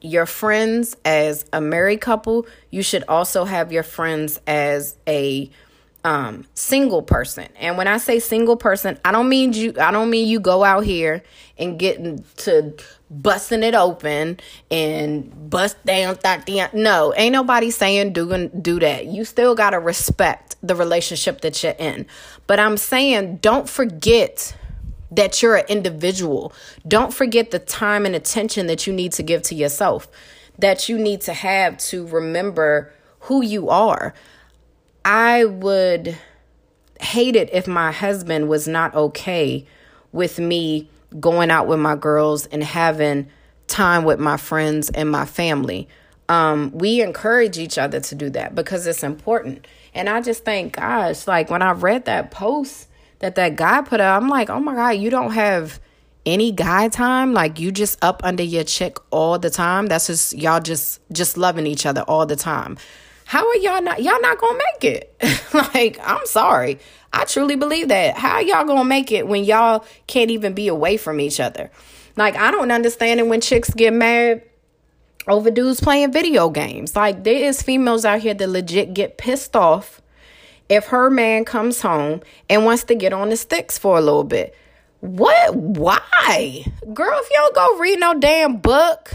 your 0.00 0.26
friends 0.26 0.96
as 1.04 1.44
a 1.52 1.60
married 1.60 2.00
couple. 2.00 2.46
You 2.70 2.82
should 2.82 3.04
also 3.08 3.44
have 3.44 3.72
your 3.72 3.82
friends 3.82 4.40
as 4.46 4.96
a 5.06 5.50
um 6.04 6.44
single 6.54 7.02
person. 7.02 7.48
And 7.58 7.76
when 7.76 7.88
I 7.88 7.98
say 7.98 8.20
single 8.20 8.56
person, 8.56 8.98
I 9.04 9.12
don't 9.12 9.28
mean 9.28 9.52
you 9.52 9.74
I 9.80 9.90
don't 9.90 10.10
mean 10.10 10.28
you 10.28 10.40
go 10.40 10.64
out 10.64 10.84
here 10.84 11.22
and 11.58 11.78
get 11.78 11.98
to 12.38 12.74
busting 13.10 13.62
it 13.62 13.74
open 13.74 14.38
and 14.70 15.50
bust 15.50 15.82
down 15.84 16.18
that 16.22 16.74
no, 16.74 17.12
ain't 17.16 17.32
nobody 17.32 17.70
saying 17.70 18.12
do 18.12 18.48
do 18.48 18.78
that. 18.80 19.06
You 19.06 19.24
still 19.24 19.54
got 19.54 19.70
to 19.70 19.80
respect 19.80 20.56
the 20.62 20.74
relationship 20.74 21.40
that 21.40 21.62
you're 21.62 21.74
in. 21.78 22.06
But 22.46 22.60
I'm 22.60 22.76
saying 22.76 23.38
don't 23.38 23.68
forget 23.68 24.56
that 25.10 25.42
you're 25.42 25.56
an 25.56 25.64
individual. 25.68 26.52
Don't 26.86 27.12
forget 27.12 27.50
the 27.50 27.58
time 27.58 28.04
and 28.06 28.14
attention 28.14 28.66
that 28.66 28.86
you 28.86 28.92
need 28.92 29.12
to 29.12 29.22
give 29.22 29.42
to 29.42 29.54
yourself. 29.54 30.08
That 30.58 30.88
you 30.88 30.98
need 30.98 31.20
to 31.22 31.32
have 31.32 31.78
to 31.78 32.06
remember 32.06 32.92
who 33.20 33.42
you 33.42 33.68
are. 33.68 34.14
I 35.04 35.44
would 35.44 36.18
hate 37.00 37.36
it 37.36 37.48
if 37.52 37.66
my 37.66 37.92
husband 37.92 38.48
was 38.48 38.66
not 38.66 38.94
okay 38.94 39.64
with 40.12 40.38
me 40.38 40.90
going 41.18 41.50
out 41.50 41.66
with 41.66 41.78
my 41.78 41.96
girls 41.96 42.46
and 42.46 42.62
having 42.62 43.28
time 43.66 44.04
with 44.04 44.18
my 44.18 44.36
friends 44.36 44.90
and 44.90 45.10
my 45.10 45.24
family. 45.24 45.88
Um, 46.28 46.72
we 46.74 47.00
encourage 47.00 47.58
each 47.58 47.78
other 47.78 48.00
to 48.00 48.14
do 48.14 48.28
that 48.30 48.54
because 48.54 48.86
it's 48.86 49.02
important. 49.02 49.66
And 49.94 50.08
I 50.08 50.20
just 50.20 50.44
think, 50.44 50.76
gosh, 50.76 51.26
like 51.26 51.50
when 51.50 51.62
I 51.62 51.72
read 51.72 52.04
that 52.06 52.30
post 52.30 52.87
that 53.20 53.34
that 53.34 53.56
guy 53.56 53.82
put 53.82 54.00
up, 54.00 54.20
I'm 54.20 54.28
like, 54.28 54.50
oh 54.50 54.60
my 54.60 54.74
God, 54.74 54.90
you 54.90 55.10
don't 55.10 55.32
have 55.32 55.80
any 56.26 56.52
guy 56.52 56.88
time? 56.88 57.32
Like 57.32 57.58
you 57.58 57.72
just 57.72 58.02
up 58.02 58.20
under 58.24 58.42
your 58.42 58.64
chick 58.64 58.98
all 59.10 59.38
the 59.38 59.50
time? 59.50 59.86
That's 59.86 60.06
just 60.06 60.34
y'all 60.34 60.60
just 60.60 61.00
just 61.10 61.36
loving 61.36 61.66
each 61.66 61.86
other 61.86 62.02
all 62.02 62.26
the 62.26 62.36
time. 62.36 62.76
How 63.24 63.46
are 63.46 63.56
y'all 63.56 63.82
not 63.82 64.02
y'all 64.02 64.20
not 64.20 64.38
gonna 64.38 64.58
make 64.58 64.84
it? 64.84 65.14
Like 65.54 65.98
i'm 66.04 66.26
sorry. 66.26 66.78
I 67.10 67.24
truly 67.24 67.56
believe 67.56 67.88
that. 67.88 68.18
How 68.18 68.38
y'all 68.40 68.66
gonna 68.66 68.84
make 68.84 69.10
it 69.10 69.26
when 69.26 69.44
y'all 69.44 69.86
can't 70.06 70.30
even 70.30 70.52
be 70.52 70.68
away 70.68 70.98
from 70.98 71.20
each 71.20 71.40
other? 71.40 71.70
Like 72.16 72.36
i 72.36 72.50
don't 72.50 72.70
understand 72.70 73.20
it 73.20 73.26
when 73.26 73.40
chicks 73.40 73.70
get 73.70 73.94
mad 73.94 74.42
over 75.26 75.50
dudes 75.50 75.80
playing 75.80 76.12
video 76.12 76.50
games. 76.50 76.94
Like 76.94 77.24
there 77.24 77.44
is 77.44 77.62
females 77.62 78.04
out 78.04 78.20
here 78.20 78.34
that 78.34 78.48
legit 78.48 78.92
get 78.92 79.16
pissed 79.16 79.56
off 79.56 80.02
if 80.68 80.86
her 80.86 81.10
man 81.10 81.44
comes 81.44 81.80
home 81.80 82.20
and 82.48 82.64
wants 82.64 82.84
to 82.84 82.94
get 82.94 83.12
on 83.12 83.30
the 83.30 83.36
sticks 83.36 83.78
for 83.78 83.98
a 83.98 84.00
little 84.00 84.24
bit 84.24 84.54
what? 85.00 85.54
Why? 85.54 86.64
Girl, 86.92 87.18
if 87.20 87.30
you 87.30 87.36
don't 87.36 87.54
go 87.54 87.78
read 87.78 88.00
no 88.00 88.18
damn 88.18 88.56
book, 88.56 89.12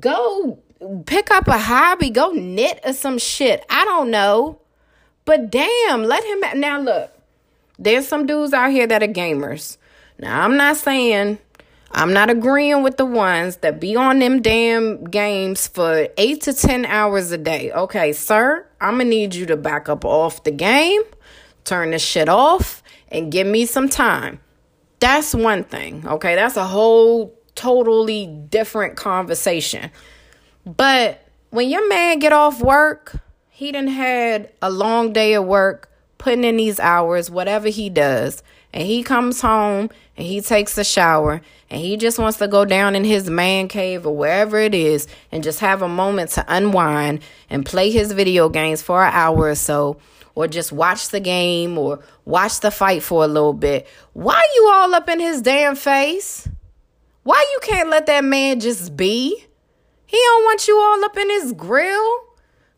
go 0.00 0.58
pick 1.06 1.30
up 1.30 1.46
a 1.46 1.58
hobby, 1.58 2.10
go 2.10 2.32
knit 2.32 2.80
or 2.84 2.92
some 2.92 3.18
shit. 3.18 3.64
I 3.70 3.84
don't 3.84 4.10
know. 4.10 4.60
But 5.24 5.50
damn, 5.50 6.04
let 6.04 6.24
him. 6.24 6.60
Now, 6.60 6.80
look, 6.80 7.12
there's 7.78 8.08
some 8.08 8.26
dudes 8.26 8.52
out 8.52 8.70
here 8.70 8.86
that 8.86 9.02
are 9.02 9.08
gamers. 9.08 9.76
Now, 10.18 10.42
I'm 10.42 10.56
not 10.56 10.76
saying, 10.76 11.38
I'm 11.92 12.12
not 12.12 12.30
agreeing 12.30 12.82
with 12.82 12.96
the 12.96 13.06
ones 13.06 13.58
that 13.58 13.78
be 13.78 13.94
on 13.94 14.18
them 14.18 14.42
damn 14.42 15.04
games 15.04 15.68
for 15.68 16.08
eight 16.16 16.42
to 16.42 16.52
10 16.52 16.84
hours 16.86 17.30
a 17.30 17.38
day. 17.38 17.70
Okay, 17.70 18.12
sir, 18.12 18.66
I'm 18.80 18.98
gonna 18.98 19.04
need 19.04 19.34
you 19.34 19.46
to 19.46 19.56
back 19.56 19.88
up 19.88 20.04
off 20.04 20.44
the 20.44 20.50
game, 20.50 21.02
turn 21.64 21.90
the 21.90 21.98
shit 21.98 22.28
off, 22.28 22.82
and 23.08 23.32
give 23.32 23.46
me 23.46 23.66
some 23.66 23.88
time. 23.88 24.40
That's 25.00 25.34
one 25.34 25.64
thing, 25.64 26.06
okay? 26.06 26.34
That's 26.34 26.56
a 26.56 26.64
whole 26.64 27.34
totally 27.54 28.26
different 28.26 28.96
conversation. 28.96 29.90
But 30.64 31.26
when 31.50 31.68
your 31.70 31.88
man 31.88 32.18
get 32.18 32.32
off 32.32 32.60
work, 32.60 33.16
he 33.48 33.72
done 33.72 33.88
had 33.88 34.52
a 34.62 34.70
long 34.70 35.12
day 35.12 35.34
of 35.34 35.44
work, 35.44 35.90
putting 36.18 36.44
in 36.44 36.56
these 36.56 36.78
hours, 36.78 37.30
whatever 37.30 37.68
he 37.68 37.90
does, 37.90 38.42
and 38.72 38.86
he 38.86 39.02
comes 39.02 39.40
home 39.40 39.90
and 40.16 40.26
he 40.26 40.40
takes 40.40 40.76
a 40.78 40.84
shower 40.84 41.40
and 41.70 41.80
he 41.80 41.96
just 41.96 42.18
wants 42.18 42.38
to 42.38 42.48
go 42.48 42.64
down 42.64 42.94
in 42.94 43.04
his 43.04 43.28
man 43.28 43.68
cave 43.68 44.06
or 44.06 44.16
wherever 44.16 44.58
it 44.58 44.74
is 44.74 45.06
and 45.32 45.42
just 45.42 45.60
have 45.60 45.82
a 45.82 45.88
moment 45.88 46.30
to 46.30 46.44
unwind 46.48 47.20
and 47.50 47.64
play 47.64 47.90
his 47.90 48.12
video 48.12 48.48
games 48.48 48.82
for 48.82 49.04
an 49.04 49.12
hour 49.12 49.48
or 49.48 49.54
so 49.54 49.98
or 50.34 50.46
just 50.46 50.70
watch 50.70 51.08
the 51.08 51.20
game 51.20 51.76
or 51.76 51.98
watch 52.24 52.60
the 52.60 52.70
fight 52.70 53.02
for 53.02 53.24
a 53.24 53.26
little 53.26 53.52
bit. 53.52 53.86
Why 54.12 54.40
you 54.54 54.70
all 54.72 54.94
up 54.94 55.08
in 55.08 55.18
his 55.18 55.42
damn 55.42 55.74
face? 55.74 56.48
Why 57.24 57.44
you 57.52 57.58
can't 57.62 57.90
let 57.90 58.06
that 58.06 58.24
man 58.24 58.60
just 58.60 58.96
be? 58.96 59.44
He 60.06 60.16
don't 60.16 60.44
want 60.44 60.68
you 60.68 60.78
all 60.78 61.04
up 61.04 61.16
in 61.18 61.28
his 61.28 61.52
grill. 61.52 62.24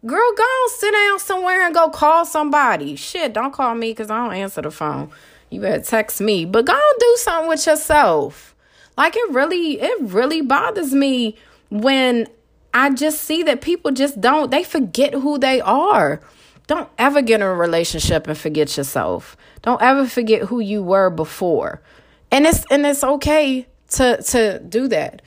Girl, 0.07 0.33
go 0.35 0.43
on, 0.43 0.71
sit 0.71 0.93
down 0.93 1.19
somewhere 1.19 1.67
and 1.67 1.75
go 1.75 1.91
call 1.91 2.25
somebody. 2.25 2.97
Shit, 2.97 3.35
don't 3.35 3.53
call 3.53 3.75
me 3.75 3.91
because 3.91 4.11
I 4.11 4.25
don't 4.25 4.35
answer 4.35 4.63
the 4.63 4.71
phone. 4.71 5.11
You 5.51 5.61
better 5.61 5.83
text 5.83 6.21
me. 6.21 6.45
But 6.45 6.67
go 6.67 6.73
on, 6.73 6.99
do 6.99 7.17
something 7.19 7.49
with 7.49 7.67
yourself. 7.67 8.55
Like 8.97 9.17
it 9.17 9.31
really, 9.31 9.81
it 9.81 10.01
really 10.01 10.41
bothers 10.41 10.95
me 10.95 11.37
when 11.71 12.29
I 12.73 12.91
just 12.91 13.23
see 13.23 13.43
that 13.45 13.61
people 13.61 13.91
just 13.91 14.21
don't, 14.21 14.51
they 14.51 14.63
forget 14.63 15.15
who 15.15 15.39
they 15.39 15.61
are. 15.61 16.21
Don't 16.67 16.89
ever 16.99 17.21
get 17.21 17.41
in 17.41 17.47
a 17.47 17.55
relationship 17.55 18.29
and 18.29 18.39
forget 18.39 18.77
yourself. 18.77 19.37
Don't 19.63 19.83
ever 19.83 20.07
forget 20.07 20.43
who 20.43 20.61
you 20.61 20.83
were 20.83 21.11
before. 21.11 21.83
And 22.31 22.47
it's 22.47 22.65
and 22.71 22.87
it's 22.87 23.03
okay 23.03 23.67
to 23.91 24.23
to 24.23 24.61
do 24.61 24.87
that. 24.87 25.23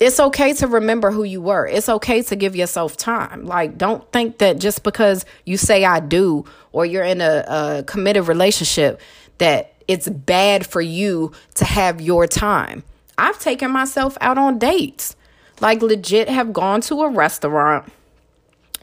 It's 0.00 0.18
okay 0.18 0.52
to 0.54 0.66
remember 0.66 1.12
who 1.12 1.22
you 1.22 1.40
were. 1.40 1.66
It's 1.66 1.88
okay 1.88 2.22
to 2.22 2.34
give 2.34 2.56
yourself 2.56 2.96
time. 2.96 3.44
Like 3.44 3.78
don't 3.78 4.10
think 4.12 4.38
that 4.38 4.58
just 4.58 4.82
because 4.82 5.24
you 5.44 5.56
say 5.56 5.84
I 5.84 6.00
do 6.00 6.44
or 6.72 6.84
you're 6.84 7.04
in 7.04 7.20
a, 7.20 7.44
a 7.46 7.84
committed 7.84 8.26
relationship 8.26 9.00
that 9.38 9.74
it's 9.86 10.08
bad 10.08 10.66
for 10.66 10.80
you 10.80 11.32
to 11.54 11.64
have 11.64 12.00
your 12.00 12.26
time. 12.26 12.84
I've 13.16 13.38
taken 13.38 13.70
myself 13.70 14.18
out 14.20 14.38
on 14.38 14.58
dates. 14.58 15.16
Like 15.60 15.82
legit 15.82 16.28
have 16.28 16.52
gone 16.52 16.80
to 16.82 17.02
a 17.02 17.10
restaurant 17.10 17.90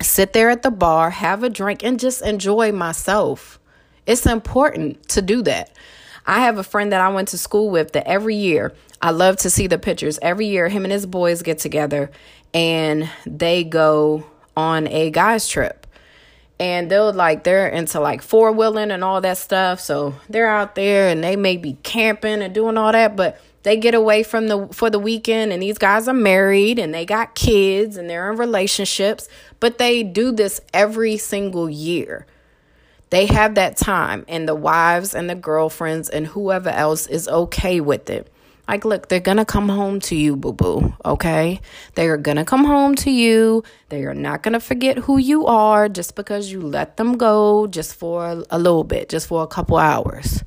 sit 0.02 0.34
there 0.34 0.50
at 0.50 0.62
the 0.62 0.72
bar, 0.72 1.10
have 1.10 1.44
a 1.44 1.50
drink, 1.50 1.84
and 1.84 2.00
just 2.00 2.22
enjoy 2.22 2.72
myself. 2.72 3.60
It's 4.06 4.26
important 4.26 5.08
to 5.10 5.22
do 5.22 5.42
that. 5.44 5.76
I 6.26 6.42
have 6.42 6.58
a 6.58 6.64
friend 6.64 6.92
that 6.92 7.02
I 7.02 7.10
went 7.10 7.30
to 7.30 7.38
school 7.38 7.70
with 7.70 7.94
that 7.94 8.08
every 8.08 8.36
year, 8.36 8.74
I 9.02 9.12
love 9.12 9.38
to 9.38 9.50
see 9.50 9.68
the 9.68 9.78
pictures. 9.78 10.18
Every 10.22 10.48
year, 10.48 10.68
him 10.70 10.84
and 10.84 10.92
his 10.92 11.06
boys 11.06 11.44
get 11.44 11.60
together 11.60 12.12
and 12.54 13.10
they 13.26 13.64
go 13.64 14.26
on 14.58 14.88
a 14.88 15.12
guys' 15.12 15.48
trip. 15.48 15.85
And 16.60 16.90
they'll 16.90 17.12
like, 17.12 17.44
they're 17.44 17.68
into 17.68 18.00
like 18.00 18.22
four 18.22 18.52
wheeling 18.52 18.92
and 18.92 19.04
all 19.04 19.20
that 19.22 19.38
stuff. 19.38 19.80
So 19.82 20.16
they're 20.30 20.50
out 20.50 20.76
there 20.76 21.10
and 21.10 21.24
they 21.24 21.36
may 21.36 21.58
be 21.58 21.78
camping 21.84 22.42
and 22.42 22.54
doing 22.54 22.78
all 22.78 22.94
that, 22.94 23.16
but 23.16 23.42
they 23.66 23.78
get 23.78 23.96
away 23.96 24.22
from 24.22 24.48
the 24.48 24.68
for 24.68 24.92
the 24.92 25.00
weekend 25.00 25.52
and 25.52 25.62
these 25.62 25.80
guys 25.80 26.08
are 26.08 26.14
married 26.14 26.78
and 26.78 26.94
they 26.94 27.04
got 27.04 27.34
kids 27.34 27.98
and 27.98 28.08
they're 28.08 28.32
in 28.32 28.38
relationships 28.38 29.28
but 29.60 29.80
they 29.80 30.04
do 30.04 30.32
this 30.32 30.62
every 30.72 31.18
single 31.18 31.68
year 31.68 32.28
they 33.10 33.26
have 33.26 33.56
that 33.56 33.76
time 33.76 34.24
and 34.28 34.48
the 34.48 34.54
wives 34.54 35.16
and 35.16 35.28
the 35.28 35.36
girlfriends 35.36 36.10
and 36.10 36.28
whoever 36.28 36.70
else 36.70 37.08
is 37.08 37.28
okay 37.28 37.82
with 37.82 38.08
it 38.08 38.32
like 38.68 38.86
look 38.86 39.10
they're 39.10 39.20
gonna 39.20 39.46
come 39.46 39.70
home 39.70 40.00
to 40.00 40.16
you 40.16 40.36
boo 40.36 40.54
boo 40.54 40.94
okay 41.04 41.60
they 41.96 42.08
are 42.08 42.18
gonna 42.18 42.46
come 42.46 42.66
home 42.66 42.96
to 42.96 43.12
you 43.12 43.64
they 43.90 44.04
are 44.04 44.14
not 44.14 44.44
gonna 44.44 44.60
forget 44.60 44.98
who 44.98 45.18
you 45.18 45.46
are 45.46 45.88
just 45.88 46.16
because 46.16 46.52
you 46.52 46.62
let 46.62 46.98
them 46.98 47.18
go 47.18 47.68
just 47.68 47.96
for 47.96 48.44
a 48.50 48.58
little 48.60 48.84
bit 48.84 49.10
just 49.10 49.28
for 49.28 49.44
a 49.44 49.48
couple 49.48 49.78
hours 49.78 50.44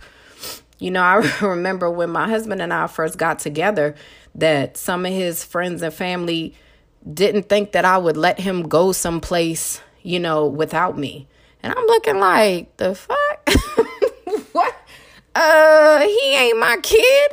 you 0.79 0.91
know, 0.91 1.03
I 1.41 1.45
remember 1.45 1.91
when 1.91 2.11
my 2.11 2.29
husband 2.29 2.63
and 2.63 2.73
I 2.73 2.87
first 2.87 3.19
got 3.19 3.39
together 3.39 3.95
that 4.35 4.77
some 4.77 5.05
of 5.05 5.13
his 5.13 5.45
friends 5.45 5.83
and 5.83 5.93
family 5.93 6.55
didn't 7.13 7.49
think 7.49 7.73
that 7.73 7.85
I 7.85 7.99
would 7.99 8.17
let 8.17 8.41
him 8.41 8.69
go 8.69 8.93
someplace, 8.93 9.81
you 10.03 10.21
know, 10.21 10.47
without 10.47 10.99
me. 10.99 11.29
And 11.63 11.73
I'm 11.77 11.87
looking 11.87 12.19
like, 12.19 12.77
the 12.77 12.95
fuck? 12.95 13.49
what? 14.53 14.75
Uh, 15.35 16.01
he 16.01 16.35
ain't 16.35 16.59
my 16.59 16.79
kid. 16.83 17.33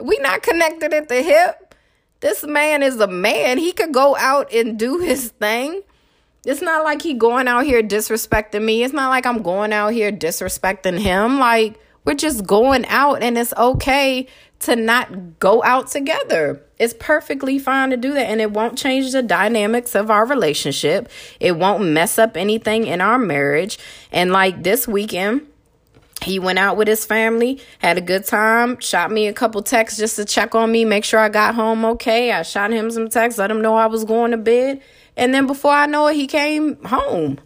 We 0.00 0.18
not 0.18 0.42
connected 0.42 0.92
at 0.92 1.08
the 1.08 1.22
hip. 1.22 1.74
This 2.20 2.44
man 2.44 2.82
is 2.82 2.98
a 3.00 3.06
man. 3.06 3.58
He 3.58 3.72
could 3.72 3.92
go 3.92 4.16
out 4.16 4.52
and 4.52 4.78
do 4.78 4.98
his 4.98 5.30
thing. 5.30 5.82
It's 6.44 6.62
not 6.62 6.84
like 6.84 7.02
he 7.02 7.14
going 7.14 7.48
out 7.48 7.64
here 7.64 7.82
disrespecting 7.82 8.64
me. 8.64 8.84
It's 8.84 8.94
not 8.94 9.08
like 9.08 9.26
I'm 9.26 9.42
going 9.42 9.72
out 9.72 9.92
here 9.92 10.12
disrespecting 10.12 10.98
him. 10.98 11.38
Like, 11.38 11.78
we're 12.04 12.14
just 12.14 12.46
going 12.46 12.86
out 12.86 13.22
and 13.22 13.36
it's 13.36 13.52
okay 13.54 14.28
to 14.60 14.76
not 14.76 15.40
go 15.40 15.62
out 15.64 15.88
together. 15.88 16.62
It's 16.78 16.94
perfectly 16.98 17.58
fine 17.58 17.90
to 17.90 17.96
do 17.96 18.14
that 18.14 18.26
and 18.26 18.40
it 18.40 18.52
won't 18.52 18.78
change 18.78 19.10
the 19.10 19.22
dynamics 19.22 19.94
of 19.96 20.10
our 20.10 20.24
relationship. 20.24 21.10
It 21.40 21.56
won't 21.56 21.84
mess 21.84 22.16
up 22.16 22.36
anything 22.36 22.86
in 22.86 23.00
our 23.00 23.18
marriage. 23.18 23.78
And 24.12 24.30
like 24.30 24.62
this 24.62 24.86
weekend, 24.86 25.48
he 26.22 26.38
went 26.38 26.58
out 26.58 26.76
with 26.76 26.88
his 26.88 27.04
family, 27.04 27.60
had 27.78 27.98
a 27.98 28.00
good 28.00 28.24
time, 28.24 28.80
shot 28.80 29.10
me 29.10 29.26
a 29.26 29.32
couple 29.32 29.62
texts 29.62 29.98
just 29.98 30.16
to 30.16 30.24
check 30.24 30.54
on 30.54 30.72
me, 30.72 30.84
make 30.84 31.04
sure 31.04 31.20
I 31.20 31.28
got 31.28 31.54
home 31.54 31.84
okay. 31.84 32.32
I 32.32 32.42
shot 32.42 32.70
him 32.70 32.90
some 32.90 33.08
texts, 33.08 33.38
let 33.38 33.50
him 33.50 33.60
know 33.60 33.76
I 33.76 33.86
was 33.86 34.04
going 34.04 34.30
to 34.30 34.36
bed. 34.36 34.80
And 35.16 35.32
then 35.34 35.46
before 35.46 35.72
I 35.72 35.86
know 35.86 36.06
it, 36.08 36.16
he 36.16 36.26
came 36.26 36.82
home. 36.84 37.38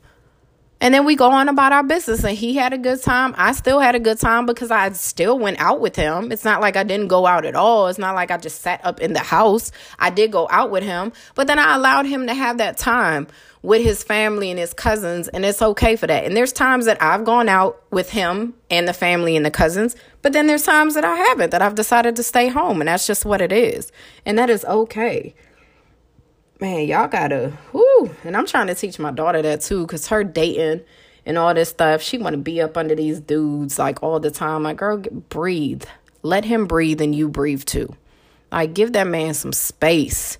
And 0.82 0.94
then 0.94 1.04
we 1.04 1.14
go 1.14 1.30
on 1.30 1.48
about 1.48 1.72
our 1.72 1.82
business. 1.82 2.24
And 2.24 2.36
he 2.36 2.56
had 2.56 2.72
a 2.72 2.78
good 2.78 3.02
time. 3.02 3.34
I 3.36 3.52
still 3.52 3.80
had 3.80 3.94
a 3.94 4.00
good 4.00 4.18
time 4.18 4.46
because 4.46 4.70
I 4.70 4.90
still 4.92 5.38
went 5.38 5.60
out 5.60 5.80
with 5.80 5.94
him. 5.94 6.32
It's 6.32 6.44
not 6.44 6.62
like 6.62 6.76
I 6.76 6.84
didn't 6.84 7.08
go 7.08 7.26
out 7.26 7.44
at 7.44 7.54
all. 7.54 7.88
It's 7.88 7.98
not 7.98 8.14
like 8.14 8.30
I 8.30 8.38
just 8.38 8.62
sat 8.62 8.80
up 8.84 8.98
in 8.98 9.12
the 9.12 9.20
house. 9.20 9.72
I 9.98 10.08
did 10.08 10.32
go 10.32 10.48
out 10.50 10.70
with 10.70 10.82
him. 10.82 11.12
But 11.34 11.48
then 11.48 11.58
I 11.58 11.74
allowed 11.74 12.06
him 12.06 12.26
to 12.26 12.34
have 12.34 12.58
that 12.58 12.78
time 12.78 13.26
with 13.62 13.82
his 13.82 14.02
family 14.02 14.50
and 14.50 14.58
his 14.58 14.72
cousins. 14.72 15.28
And 15.28 15.44
it's 15.44 15.62
okay 15.62 15.96
for 15.96 16.06
that. 16.06 16.24
And 16.24 16.36
there's 16.36 16.52
times 16.52 16.86
that 16.86 17.02
I've 17.02 17.24
gone 17.24 17.48
out 17.48 17.82
with 17.90 18.10
him 18.10 18.54
and 18.70 18.88
the 18.88 18.92
family 18.92 19.36
and 19.36 19.44
the 19.44 19.50
cousins. 19.50 19.96
But 20.22 20.32
then 20.32 20.46
there's 20.46 20.64
times 20.64 20.94
that 20.94 21.04
I 21.04 21.16
haven't, 21.16 21.50
that 21.50 21.62
I've 21.62 21.74
decided 21.74 22.16
to 22.16 22.22
stay 22.22 22.48
home. 22.48 22.80
And 22.80 22.88
that's 22.88 23.06
just 23.06 23.24
what 23.24 23.40
it 23.40 23.52
is. 23.52 23.92
And 24.24 24.38
that 24.38 24.50
is 24.50 24.64
okay 24.64 25.34
man, 26.60 26.86
y'all 26.86 27.08
gotta, 27.08 27.52
whoo. 27.72 28.14
And 28.24 28.36
I'm 28.36 28.46
trying 28.46 28.66
to 28.66 28.74
teach 28.74 28.98
my 28.98 29.10
daughter 29.10 29.42
that 29.42 29.62
too, 29.62 29.86
because 29.86 30.08
her 30.08 30.22
dating 30.22 30.82
and 31.24 31.38
all 31.38 31.54
this 31.54 31.70
stuff, 31.70 32.02
she 32.02 32.18
want 32.18 32.34
to 32.34 32.38
be 32.38 32.60
up 32.60 32.76
under 32.76 32.94
these 32.94 33.20
dudes 33.20 33.78
like 33.78 34.02
all 34.02 34.20
the 34.20 34.30
time. 34.30 34.62
Like, 34.62 34.76
girl, 34.76 34.98
breathe. 34.98 35.84
Let 36.22 36.44
him 36.44 36.66
breathe 36.66 37.00
and 37.00 37.14
you 37.14 37.28
breathe 37.28 37.64
too. 37.64 37.94
Like, 38.52 38.74
give 38.74 38.92
that 38.92 39.06
man 39.06 39.34
some 39.34 39.52
space. 39.52 40.38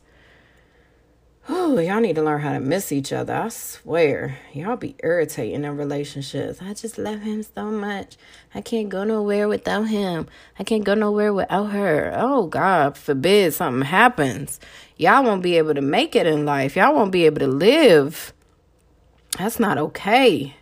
Oh, 1.48 1.79
y'all 1.79 2.00
need 2.00 2.16
to 2.16 2.22
learn 2.22 2.40
how 2.40 2.53
to 2.53 2.61
miss 2.61 2.92
each 2.92 3.12
other. 3.12 3.35
I 3.35 3.48
swear. 3.48 4.38
Y'all 4.53 4.76
be 4.76 4.94
irritating 5.03 5.64
in 5.64 5.76
relationships. 5.76 6.61
I 6.61 6.74
just 6.74 6.98
love 6.98 7.22
him 7.22 7.42
so 7.42 7.64
much. 7.66 8.16
I 8.55 8.61
can't 8.61 8.88
go 8.88 9.05
nowhere 9.05 9.48
without 9.48 9.85
him. 9.85 10.29
I 10.59 10.64
can't 10.64 10.85
go 10.85 10.94
nowhere 10.94 11.33
without 11.33 11.70
her. 11.70 12.12
Oh, 12.14 12.46
God 12.46 12.96
forbid 12.96 13.55
something 13.55 13.87
happens. 13.87 14.61
Y'all 14.96 15.24
won't 15.24 15.42
be 15.42 15.57
able 15.57 15.74
to 15.74 15.81
make 15.81 16.14
it 16.14 16.26
in 16.26 16.44
life. 16.44 16.76
Y'all 16.76 16.94
won't 16.94 17.12
be 17.12 17.24
able 17.24 17.40
to 17.40 17.46
live. 17.46 18.35
That's 19.38 19.59
not 19.59 19.79
okay. 19.79 20.55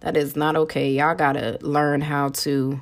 That 0.00 0.16
is 0.16 0.36
not 0.36 0.56
okay. 0.56 0.90
Y'all 0.92 1.14
got 1.14 1.32
to 1.32 1.58
learn 1.60 2.00
how 2.00 2.30
to 2.30 2.80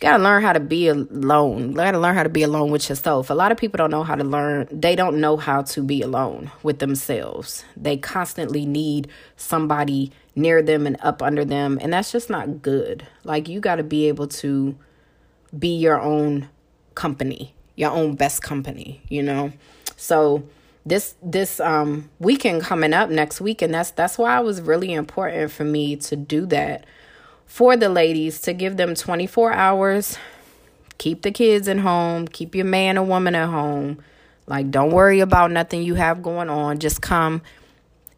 gotta 0.00 0.22
learn 0.22 0.42
how 0.42 0.52
to 0.52 0.60
be 0.60 0.88
alone. 0.88 1.72
Gotta 1.72 1.98
learn 1.98 2.14
how 2.14 2.22
to 2.22 2.28
be 2.28 2.42
alone 2.42 2.70
with 2.70 2.88
yourself. 2.88 3.30
A 3.30 3.34
lot 3.34 3.52
of 3.52 3.58
people 3.58 3.78
don't 3.78 3.90
know 3.90 4.02
how 4.02 4.14
to 4.14 4.24
learn. 4.24 4.68
They 4.70 4.96
don't 4.96 5.20
know 5.20 5.36
how 5.36 5.62
to 5.62 5.82
be 5.82 6.02
alone 6.02 6.50
with 6.62 6.78
themselves. 6.78 7.64
They 7.76 7.96
constantly 7.96 8.66
need 8.66 9.08
somebody 9.36 10.12
near 10.36 10.62
them 10.62 10.86
and 10.86 10.96
up 11.00 11.22
under 11.22 11.44
them, 11.44 11.78
and 11.80 11.92
that's 11.92 12.12
just 12.12 12.28
not 12.28 12.62
good. 12.62 13.06
Like 13.24 13.48
you 13.48 13.60
gotta 13.60 13.84
be 13.84 14.08
able 14.08 14.28
to 14.28 14.76
be 15.56 15.76
your 15.76 16.00
own 16.00 16.48
company, 16.94 17.54
your 17.76 17.90
own 17.90 18.14
best 18.16 18.42
company. 18.42 19.02
You 19.08 19.22
know, 19.22 19.52
so 19.96 20.44
this 20.86 21.14
this 21.22 21.60
um 21.60 22.10
weekend 22.18 22.62
coming 22.62 22.92
up 22.92 23.08
next 23.08 23.40
week 23.40 23.62
and 23.62 23.72
that's 23.72 23.90
that's 23.92 24.18
why 24.18 24.38
it 24.38 24.44
was 24.44 24.60
really 24.60 24.92
important 24.92 25.50
for 25.50 25.64
me 25.64 25.96
to 25.96 26.14
do 26.14 26.44
that 26.46 26.84
for 27.54 27.76
the 27.76 27.88
ladies 27.88 28.40
to 28.40 28.52
give 28.52 28.76
them 28.76 28.96
24 28.96 29.52
hours. 29.52 30.18
Keep 30.98 31.22
the 31.22 31.30
kids 31.30 31.68
at 31.68 31.78
home, 31.78 32.26
keep 32.26 32.52
your 32.52 32.64
man 32.64 32.98
or 32.98 33.06
woman 33.06 33.36
at 33.36 33.48
home. 33.48 34.02
Like, 34.48 34.72
don't 34.72 34.90
worry 34.90 35.20
about 35.20 35.52
nothing 35.52 35.84
you 35.84 35.94
have 35.94 36.20
going 36.20 36.50
on. 36.50 36.80
Just 36.80 37.00
come 37.00 37.42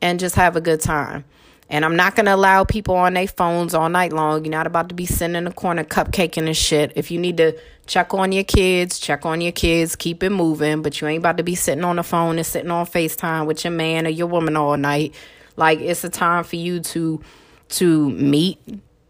and 0.00 0.18
just 0.18 0.36
have 0.36 0.56
a 0.56 0.62
good 0.62 0.80
time. 0.80 1.26
And 1.68 1.84
I'm 1.84 1.96
not 1.96 2.16
going 2.16 2.24
to 2.24 2.34
allow 2.34 2.64
people 2.64 2.94
on 2.94 3.12
their 3.12 3.28
phones 3.28 3.74
all 3.74 3.90
night 3.90 4.10
long. 4.10 4.42
You're 4.42 4.52
not 4.52 4.66
about 4.66 4.88
to 4.88 4.94
be 4.94 5.04
sitting 5.04 5.36
in 5.36 5.44
the 5.44 5.52
corner 5.52 5.84
cupcaking 5.84 6.46
and 6.46 6.56
shit. 6.56 6.94
If 6.96 7.10
you 7.10 7.20
need 7.20 7.36
to 7.36 7.60
check 7.84 8.14
on 8.14 8.32
your 8.32 8.44
kids, 8.44 8.98
check 8.98 9.26
on 9.26 9.42
your 9.42 9.52
kids, 9.52 9.96
keep 9.96 10.22
it 10.22 10.30
moving. 10.30 10.80
But 10.80 10.98
you 11.02 11.08
ain't 11.08 11.18
about 11.18 11.36
to 11.36 11.42
be 11.42 11.56
sitting 11.56 11.84
on 11.84 11.96
the 11.96 12.02
phone 12.02 12.38
and 12.38 12.46
sitting 12.46 12.70
on 12.70 12.86
FaceTime 12.86 13.44
with 13.44 13.64
your 13.64 13.72
man 13.72 14.06
or 14.06 14.10
your 14.10 14.28
woman 14.28 14.56
all 14.56 14.78
night. 14.78 15.14
Like, 15.56 15.80
it's 15.80 16.04
a 16.04 16.08
time 16.08 16.42
for 16.42 16.56
you 16.56 16.80
to 16.80 17.20
to 17.68 18.10
meet 18.12 18.58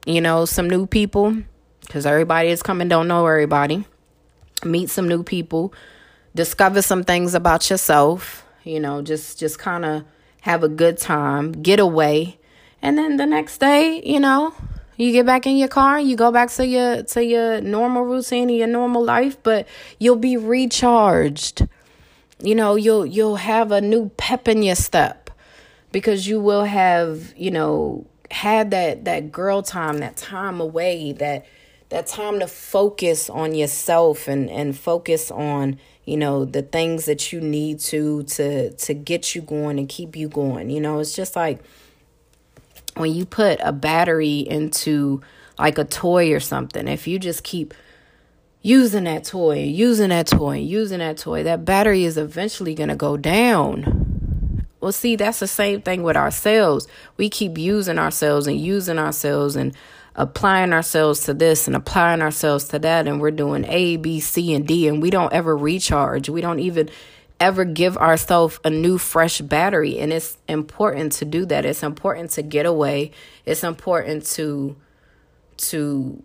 you 0.06 0.20
know, 0.20 0.44
some 0.44 0.70
new 0.70 0.86
people 0.86 1.36
because 1.80 2.06
everybody 2.06 2.48
is 2.48 2.62
coming, 2.62 2.88
don't 2.88 3.08
know 3.08 3.26
everybody. 3.26 3.84
Meet 4.64 4.88
some 4.88 5.08
new 5.08 5.22
people, 5.22 5.74
discover 6.34 6.80
some 6.80 7.04
things 7.04 7.34
about 7.34 7.68
yourself, 7.68 8.46
you 8.64 8.80
know, 8.80 9.02
just 9.02 9.38
just 9.38 9.58
kind 9.58 9.84
of 9.84 10.04
have 10.40 10.62
a 10.62 10.68
good 10.68 10.96
time, 10.96 11.52
get 11.52 11.78
away. 11.78 12.38
And 12.80 12.96
then 12.96 13.16
the 13.16 13.26
next 13.26 13.58
day, 13.58 14.00
you 14.04 14.20
know, 14.20 14.54
you 14.96 15.12
get 15.12 15.26
back 15.26 15.46
in 15.46 15.56
your 15.56 15.68
car, 15.68 16.00
you 16.00 16.16
go 16.16 16.30
back 16.30 16.50
to 16.52 16.66
your 16.66 17.02
to 17.02 17.24
your 17.24 17.60
normal 17.60 18.04
routine 18.04 18.48
and 18.48 18.58
your 18.58 18.68
normal 18.68 19.04
life, 19.04 19.36
but 19.42 19.68
you'll 19.98 20.16
be 20.16 20.36
recharged. 20.36 21.66
You 22.40 22.54
know, 22.54 22.76
you'll 22.76 23.04
you'll 23.04 23.36
have 23.36 23.72
a 23.72 23.80
new 23.80 24.10
pep 24.16 24.48
in 24.48 24.62
your 24.62 24.76
step 24.76 25.30
because 25.92 26.26
you 26.26 26.40
will 26.40 26.64
have, 26.64 27.34
you 27.36 27.50
know, 27.50 28.06
had 28.30 28.70
that 28.72 29.04
that 29.04 29.32
girl 29.32 29.62
time, 29.62 29.98
that 29.98 30.16
time 30.16 30.60
away, 30.60 31.12
that 31.12 31.46
that 31.88 32.06
time 32.06 32.40
to 32.40 32.46
focus 32.46 33.30
on 33.30 33.54
yourself 33.54 34.28
and 34.28 34.50
and 34.50 34.76
focus 34.76 35.30
on 35.30 35.78
you 36.04 36.16
know 36.16 36.44
the 36.44 36.62
things 36.62 37.04
that 37.06 37.32
you 37.32 37.40
need 37.40 37.78
to 37.80 38.22
to 38.24 38.70
to 38.72 38.94
get 38.94 39.34
you 39.34 39.42
going 39.42 39.78
and 39.78 39.88
keep 39.88 40.16
you 40.16 40.28
going. 40.28 40.70
You 40.70 40.80
know 40.80 40.98
it's 40.98 41.14
just 41.14 41.36
like 41.36 41.60
when 42.96 43.12
you 43.12 43.26
put 43.26 43.60
a 43.62 43.72
battery 43.72 44.38
into 44.38 45.20
like 45.58 45.78
a 45.78 45.84
toy 45.84 46.32
or 46.32 46.40
something 46.40 46.88
if 46.88 47.06
you 47.06 47.18
just 47.18 47.42
keep 47.42 47.74
using 48.62 49.04
that 49.04 49.24
toy 49.24 49.62
using 49.62 50.08
that 50.08 50.26
toy 50.26 50.56
using 50.56 50.98
that 50.98 51.16
toy 51.16 51.42
that 51.42 51.64
battery 51.64 52.04
is 52.04 52.18
eventually 52.18 52.74
going 52.74 52.88
to 52.88 52.96
go 52.96 53.16
down 53.16 54.05
well, 54.86 54.92
see, 54.92 55.16
that's 55.16 55.40
the 55.40 55.48
same 55.48 55.82
thing 55.82 56.04
with 56.04 56.16
ourselves. 56.16 56.86
We 57.16 57.28
keep 57.28 57.58
using 57.58 57.98
ourselves 57.98 58.46
and 58.46 58.56
using 58.60 59.00
ourselves 59.00 59.56
and 59.56 59.74
applying 60.14 60.72
ourselves 60.72 61.24
to 61.24 61.34
this 61.34 61.66
and 61.66 61.74
applying 61.74 62.22
ourselves 62.22 62.68
to 62.68 62.78
that. 62.78 63.08
And 63.08 63.20
we're 63.20 63.32
doing 63.32 63.64
A, 63.64 63.96
B, 63.96 64.20
C, 64.20 64.54
and 64.54 64.64
D, 64.64 64.86
and 64.86 65.02
we 65.02 65.10
don't 65.10 65.32
ever 65.32 65.56
recharge. 65.56 66.28
We 66.28 66.40
don't 66.40 66.60
even 66.60 66.88
ever 67.40 67.64
give 67.64 67.96
ourselves 67.96 68.60
a 68.64 68.70
new, 68.70 68.96
fresh 68.96 69.40
battery. 69.40 69.98
And 69.98 70.12
it's 70.12 70.38
important 70.46 71.10
to 71.14 71.24
do 71.24 71.44
that. 71.46 71.64
It's 71.64 71.82
important 71.82 72.30
to 72.30 72.42
get 72.42 72.64
away. 72.64 73.10
It's 73.44 73.64
important 73.64 74.24
to, 74.36 74.76
to, 75.56 76.22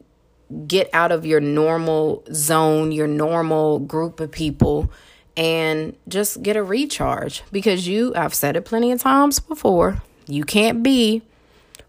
get 0.67 0.89
out 0.91 1.13
of 1.13 1.26
your 1.26 1.39
normal 1.39 2.26
zone, 2.34 2.91
your 2.91 3.08
normal 3.08 3.80
group 3.80 4.19
of 4.19 4.30
people 4.30 4.91
and 5.38 5.96
just 6.08 6.41
get 6.44 6.56
a 6.56 6.63
recharge 6.63 7.44
because 7.52 7.88
you, 7.88 8.13
I've 8.15 8.34
said 8.34 8.56
it 8.56 8.65
plenty 8.65 8.91
of 8.91 9.02
times 9.02 9.39
before, 9.39 10.02
you 10.28 10.44
can't 10.44 10.84
be 10.84 11.24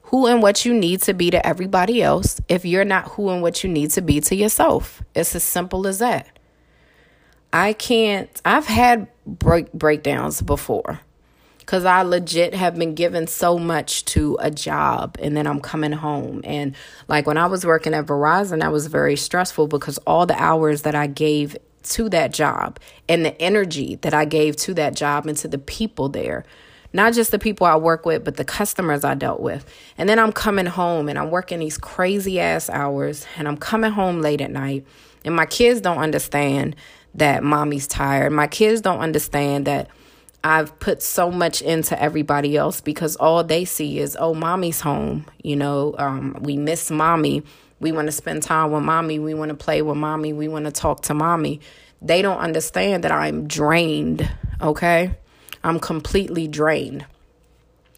who 0.05 0.27
and 0.27 0.43
what 0.43 0.65
you 0.65 0.75
need 0.75 1.01
to 1.03 1.15
be 1.15 1.31
to 1.31 1.45
everybody 1.47 2.03
else 2.03 2.41
if 2.49 2.65
you're 2.65 2.85
not 2.85 3.09
who 3.13 3.31
and 3.31 3.43
what 3.43 3.65
you 3.65 3.71
need 3.71 3.91
to 3.93 4.03
be 4.03 4.21
to 4.21 4.37
yourself. 4.37 5.03
It's 5.15 5.35
as 5.35 5.43
simple 5.43 5.87
as 5.87 5.99
that. 6.01 6.39
I 7.53 7.73
can't, 7.73 8.29
I've 8.45 8.67
had 8.67 9.09
break 9.27 9.73
breakdowns 9.73 10.43
before 10.43 11.01
because 11.59 11.85
I 11.85 12.03
legit 12.03 12.55
have 12.55 12.77
been 12.77 12.95
given 12.95 13.27
so 13.27 13.59
much 13.59 14.05
to 14.07 14.37
a 14.41 14.51
job 14.51 15.17
and 15.21 15.37
then 15.37 15.47
I'm 15.47 15.61
coming 15.61 15.93
home. 15.93 16.43
And 16.45 16.75
like 17.09 17.27
when 17.27 17.39
I 17.39 17.47
was 17.47 17.65
working 17.65 17.95
at 17.95 18.07
Verizon, 18.07 18.61
that 18.61 18.73
was 18.73 18.89
very 18.89 19.17
stressful 19.17 19.69
because 19.69 19.99
all 20.07 20.27
the 20.27 20.41
hours 20.41 20.83
that 20.83 20.95
I 20.95 21.07
gave 21.07 21.57
to 21.83 22.09
that 22.11 22.33
job 22.33 22.79
and 23.09 23.25
the 23.25 23.40
energy 23.40 23.97
that 23.97 24.14
I 24.14 24.25
gave 24.25 24.57
to 24.57 24.75
that 24.75 24.95
job 24.95 25.27
and 25.27 25.37
to 25.38 25.49
the 25.49 25.59
people 25.59 26.09
there. 26.09 26.45
Not 26.92 27.14
just 27.14 27.31
the 27.31 27.38
people 27.38 27.66
I 27.66 27.77
work 27.77 28.05
with, 28.05 28.23
but 28.25 28.37
the 28.37 28.45
customers 28.45 29.03
I 29.03 29.14
dealt 29.14 29.40
with. 29.40 29.64
And 29.97 30.09
then 30.09 30.18
I'm 30.18 30.33
coming 30.33 30.66
home 30.66 31.09
and 31.09 31.18
I'm 31.18 31.31
working 31.31 31.61
these 31.61 31.79
crazy 31.79 32.38
ass 32.38 32.68
hours 32.68 33.27
and 33.37 33.49
I'm 33.49 33.57
coming 33.57 33.92
home 33.92 34.21
late 34.21 34.40
at 34.40 34.51
night. 34.51 34.85
And 35.25 35.35
my 35.35 35.47
kids 35.47 35.81
don't 35.81 35.99
understand 35.99 36.77
that 37.14 37.42
mommy's 37.42 37.87
tired. 37.87 38.33
My 38.33 38.47
kids 38.47 38.81
don't 38.81 39.01
understand 39.01 39.66
that 39.66 39.88
I've 40.45 40.79
put 40.81 41.03
so 41.03 41.31
much 41.31 41.62
into 41.62 42.01
everybody 42.01 42.57
else 42.57 42.81
because 42.81 43.16
all 43.16 43.45
they 43.45 43.64
see 43.64 43.99
is, 43.99 44.16
oh, 44.18 44.35
mommy's 44.35 44.81
home. 44.81 45.27
You 45.42 45.57
know, 45.57 45.95
um, 45.99 46.37
we 46.40 46.57
miss 46.57 46.90
mommy. 46.90 47.42
We 47.83 47.90
want 47.90 48.07
to 48.07 48.12
spend 48.12 48.45
time 48.45 48.71
with 48.71 48.85
mommy. 48.85 49.18
We 49.18 49.35
want 49.35 49.49
to 49.49 49.57
play 49.57 49.83
with 49.83 49.97
mommy. 49.97 50.33
We 50.33 50.47
want 50.47 50.66
to 50.66 50.71
talk 50.71 51.03
to 51.03 51.14
mommy. 51.14 51.61
They 52.01 52.23
don't 52.23 52.38
understand 52.38 53.03
that 53.03 53.11
I'm 53.11 53.49
drained, 53.49 54.31
okay? 54.61 55.16
I'm 55.64 55.81
completely 55.81 56.47
drained. 56.47 57.05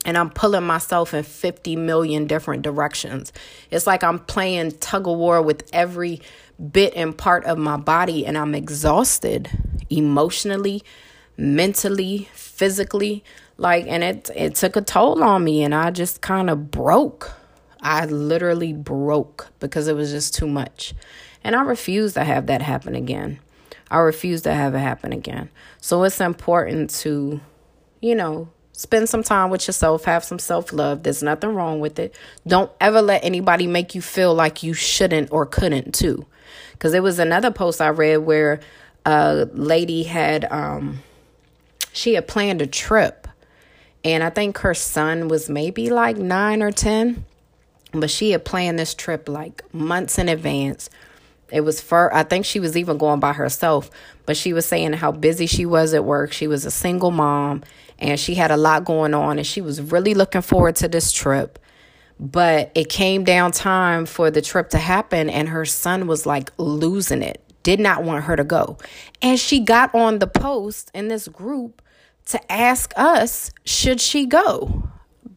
And 0.07 0.17
I'm 0.17 0.31
pulling 0.31 0.65
myself 0.65 1.13
in 1.13 1.23
50 1.23 1.77
million 1.77 2.27
different 2.27 2.63
directions. 2.63 3.31
It's 3.71 3.87
like 3.87 4.03
I'm 4.03 4.21
playing 4.21 4.73
tug 4.79 5.07
of 5.07 5.19
war 5.19 5.43
with 5.43 5.69
every 5.75 6.23
bit 6.73 6.95
and 6.97 7.17
part 7.17 7.45
of 7.45 7.59
my 7.59 7.77
body, 7.77 8.25
and 8.25 8.39
I'm 8.39 8.55
exhausted 8.55 9.51
emotionally, 9.91 10.83
mentally, 11.37 12.31
physically. 12.33 13.23
Like, 13.59 13.87
and 13.87 14.03
it, 14.03 14.31
it 14.35 14.55
took 14.55 14.77
a 14.77 14.81
toll 14.81 15.23
on 15.23 15.45
me, 15.45 15.63
and 15.63 15.75
I 15.75 15.91
just 15.91 16.23
kind 16.23 16.49
of 16.49 16.71
broke 16.71 17.33
I 17.85 18.07
literally 18.07 18.73
broke 18.73 19.49
because 19.61 19.87
it 19.89 19.95
was 19.95 20.11
just 20.11 20.35
too 20.35 20.49
much. 20.49 20.95
And 21.45 21.55
I 21.55 21.61
refuse 21.61 22.15
to 22.15 22.25
have 22.25 22.47
that 22.47 22.63
happen 22.63 22.95
again. 22.95 23.39
I 23.91 23.99
refuse 23.99 24.43
to 24.43 24.55
have 24.55 24.75
it 24.75 24.79
happen 24.79 25.13
again. 25.13 25.51
So 25.83 26.03
it's 26.05 26.19
important 26.19 26.89
to, 27.01 27.43
you 28.01 28.15
know, 28.15 28.49
spend 28.73 29.11
some 29.11 29.23
time 29.23 29.51
with 29.51 29.69
yourself, 29.69 30.07
have 30.07 30.25
some 30.25 30.39
self 30.39 30.73
love. 30.73 31.03
There's 31.03 31.23
nothing 31.23 31.55
wrong 31.55 31.79
with 31.81 31.99
it. 31.99 32.17
Don't 32.47 32.73
ever 32.81 33.03
let 33.03 33.23
anybody 33.23 33.67
make 33.67 33.95
you 33.95 34.01
feel 34.01 34.35
like 34.35 34.63
you 34.63 34.73
shouldn't 34.73 35.31
or 35.31 35.45
couldn't, 35.45 35.95
too. 35.95 36.25
Because 36.73 36.93
there 36.93 37.03
was 37.03 37.19
another 37.19 37.51
post 37.51 37.83
I 37.83 37.91
read 37.91 38.19
where 38.19 38.61
a 39.05 39.47
lady 39.53 40.05
had, 40.05 40.51
um, 40.51 41.01
she 41.93 42.15
had 42.15 42.27
planned 42.27 42.63
a 42.63 42.67
trip. 42.67 43.29
And 44.03 44.25
I 44.25 44.31
think 44.31 44.59
her 44.59 44.75
son 44.75 45.29
was 45.29 45.51
maybe 45.51 45.91
like 45.91 46.17
nine 46.17 46.63
or 46.63 46.73
10 46.73 47.25
but 48.01 48.11
she 48.11 48.31
had 48.33 48.45
planned 48.45 48.79
this 48.79 48.95
trip 48.95 49.29
like 49.29 49.63
months 49.73 50.19
in 50.19 50.29
advance. 50.29 50.91
It 51.51 51.61
was 51.61 51.81
for, 51.81 52.13
I 52.15 52.23
think 52.23 52.45
she 52.45 52.61
was 52.61 52.77
even 52.77 52.99
going 52.99 53.21
by 53.21 53.33
herself, 53.33 53.91
but 54.27 54.37
she 54.37 54.53
was 54.53 54.67
saying 54.67 54.95
how 54.95 55.13
busy 55.13 55.47
she 55.47 55.67
was 55.67 55.95
at 55.95 56.05
work. 56.05 56.33
She 56.33 56.47
was 56.47 56.65
a 56.65 56.71
single 56.71 57.11
mom 57.11 57.63
and 57.99 58.19
she 58.19 58.35
had 58.35 58.51
a 58.51 58.57
lot 58.57 58.85
going 58.85 59.15
on 59.15 59.39
and 59.39 59.47
she 59.47 59.61
was 59.61 59.81
really 59.81 60.15
looking 60.15 60.43
forward 60.43 60.77
to 60.77 60.89
this 60.89 61.13
trip. 61.13 61.59
But 62.19 62.71
it 62.75 62.89
came 62.89 63.25
down 63.25 63.53
time 63.53 64.07
for 64.07 64.31
the 64.31 64.41
trip 64.41 64.71
to 64.71 64.79
happen, 64.79 65.29
and 65.29 65.49
her 65.49 65.65
son 65.65 66.07
was 66.07 66.27
like 66.27 66.53
losing 66.59 67.23
it, 67.23 67.43
did 67.65 67.81
not 67.81 68.05
want 68.05 68.25
her 68.25 68.37
to 68.37 68.45
go. 68.45 68.79
And 69.21 69.39
she 69.39 69.59
got 69.59 69.93
on 69.97 70.21
the 70.21 70.29
post 70.29 70.93
in 70.95 71.09
this 71.09 71.27
group 71.27 71.83
to 72.27 72.53
ask 72.53 72.93
us, 72.97 73.51
should 73.65 74.01
she 74.01 74.27
go? 74.27 74.89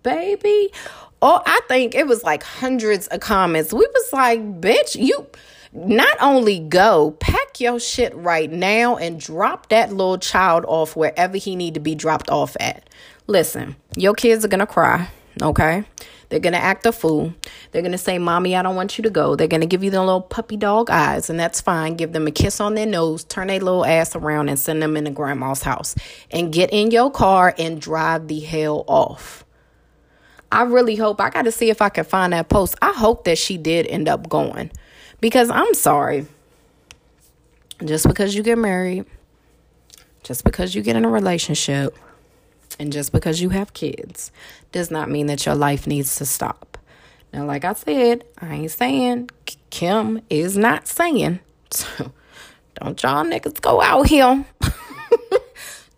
Baby. 0.04 0.72
Oh, 1.22 1.42
I 1.46 1.62
think 1.68 1.96
it 1.96 2.08
was 2.08 2.24
like 2.24 2.44
hundreds 2.44 3.08
of 3.08 3.20
comments. 3.22 3.74
We 3.74 3.88
was 3.94 4.14
like, 4.14 4.40
bitch, 4.62 4.96
you 4.96 5.28
not 5.74 6.16
only 6.22 6.60
go, 6.60 7.12
pack 7.20 7.60
your 7.60 7.80
shit 7.80 8.16
right 8.16 8.52
now 8.52 8.98
and 8.98 9.20
drop 9.20 9.70
that 9.70 9.90
little 9.90 10.20
child 10.20 10.64
off 10.68 10.96
wherever 10.96 11.38
he 11.38 11.56
need 11.56 11.74
to 11.74 11.80
be 11.80 11.96
dropped 11.96 12.30
off 12.30 12.56
at. 12.60 12.88
Listen, 13.26 13.76
your 13.96 14.14
kids 14.14 14.46
are 14.46 14.48
gonna 14.48 14.68
cry, 14.68 15.10
okay? 15.42 15.86
They're 16.30 16.40
to 16.54 16.60
act 16.60 16.86
a 16.86 16.92
fool. 16.92 17.34
They're 17.72 17.82
to 17.94 17.98
say, 17.98 18.18
Mommy, 18.18 18.56
I 18.56 18.62
don't 18.62 18.76
want 18.76 18.98
you 18.98 19.02
to 19.04 19.10
go. 19.10 19.36
They're 19.36 19.48
to 19.62 19.66
give 19.66 19.84
you 19.84 19.92
the 19.92 20.02
little 20.02 20.22
puppy 20.22 20.58
dog 20.58 20.90
eyes, 20.90 21.30
and 21.30 21.40
that's 21.40 21.62
fine. 21.62 21.96
Give 21.96 22.12
them 22.12 22.28
a 22.28 22.32
kiss 22.32 22.60
on 22.60 22.76
their 22.76 22.86
nose, 22.86 23.24
turn 23.24 23.48
their 23.48 23.60
little 23.60 23.86
ass 23.86 24.16
around, 24.16 24.50
and 24.50 24.60
send 24.60 24.82
them 24.82 24.98
in 24.98 25.08
into 25.08 25.16
grandma's 25.16 25.64
house. 25.64 25.96
And 26.30 26.52
get 26.52 26.72
in 26.72 26.92
your 26.92 27.12
car 27.12 27.56
and 27.58 27.80
drive 27.80 28.28
the 28.28 28.42
hell 28.42 28.84
off. 28.88 29.46
I 30.52 30.64
really 30.64 30.96
hope, 30.96 31.20
I 31.20 31.30
got 31.30 31.44
to 31.44 31.52
see 31.52 31.70
if 31.70 31.82
I 31.82 31.90
can 31.90 32.06
find 32.06 32.34
that 32.34 32.50
post. 32.50 32.76
I 32.82 32.94
hope 32.94 33.26
that 33.26 33.38
she 33.38 33.58
did 33.58 33.88
end 33.88 34.08
up 34.08 34.30
going. 34.30 34.72
Because 35.20 35.50
I'm 35.50 35.74
sorry. 35.74 36.26
Just 37.84 38.08
because 38.08 38.34
you 38.36 38.44
get 38.44 38.58
married, 38.58 39.06
just 40.24 40.44
because 40.44 40.74
you 40.74 40.82
get 40.82 40.96
in 40.96 41.06
a 41.06 41.10
relationship, 41.10 41.96
and 42.80 42.92
just 42.92 43.12
because 43.12 43.42
you 43.42 43.50
have 43.50 43.74
kids 43.74 44.32
does 44.72 44.92
not 44.92 45.10
mean 45.10 45.28
that 45.28 45.46
your 45.46 45.56
life 45.56 45.88
needs 45.88 46.16
to 46.18 46.26
stop. 46.26 46.78
Now, 47.34 47.46
like 47.46 47.66
I 47.66 47.74
said, 47.74 48.24
I 48.40 48.54
ain't 48.54 48.72
saying 48.72 49.30
Kim 49.70 50.22
is 50.30 50.58
not 50.58 50.88
saying. 50.88 51.40
So 51.70 52.14
don't 52.76 53.04
y'all 53.04 53.26
niggas 53.26 53.60
go 53.60 53.82
out 53.82 54.08
here. 54.08 54.46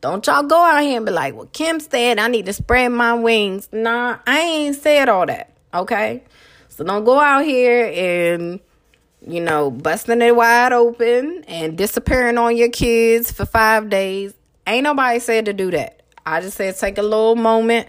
don't 0.01 0.25
y'all 0.25 0.43
go 0.43 0.63
out 0.63 0.81
here 0.81 0.97
and 0.97 1.05
be 1.05 1.11
like, 1.11 1.35
well, 1.35 1.49
Kim 1.51 1.79
said 1.79 2.19
I 2.19 2.27
need 2.27 2.45
to 2.45 2.53
spread 2.53 2.89
my 2.89 3.13
wings. 3.13 3.67
Nah, 3.71 4.19
I 4.25 4.39
ain't 4.39 4.75
said 4.75 5.09
all 5.09 5.25
that. 5.25 5.53
Okay? 5.73 6.23
So 6.69 6.83
don't 6.83 7.03
go 7.03 7.19
out 7.19 7.43
here 7.43 7.91
and, 7.93 8.59
you 9.27 9.41
know, 9.41 9.69
busting 9.69 10.21
it 10.21 10.35
wide 10.35 10.71
open 10.71 11.43
and 11.47 11.77
disappearing 11.77 12.37
on 12.37 12.55
your 12.55 12.69
kids 12.69 13.31
for 13.31 13.45
five 13.45 13.89
days. 13.89 14.33
Ain't 14.65 14.83
nobody 14.83 15.19
said 15.19 15.45
to 15.45 15.53
do 15.53 15.71
that. 15.71 16.01
I 16.25 16.41
just 16.41 16.55
said 16.55 16.77
take 16.77 16.97
a 16.97 17.01
little 17.01 17.35
moment, 17.35 17.87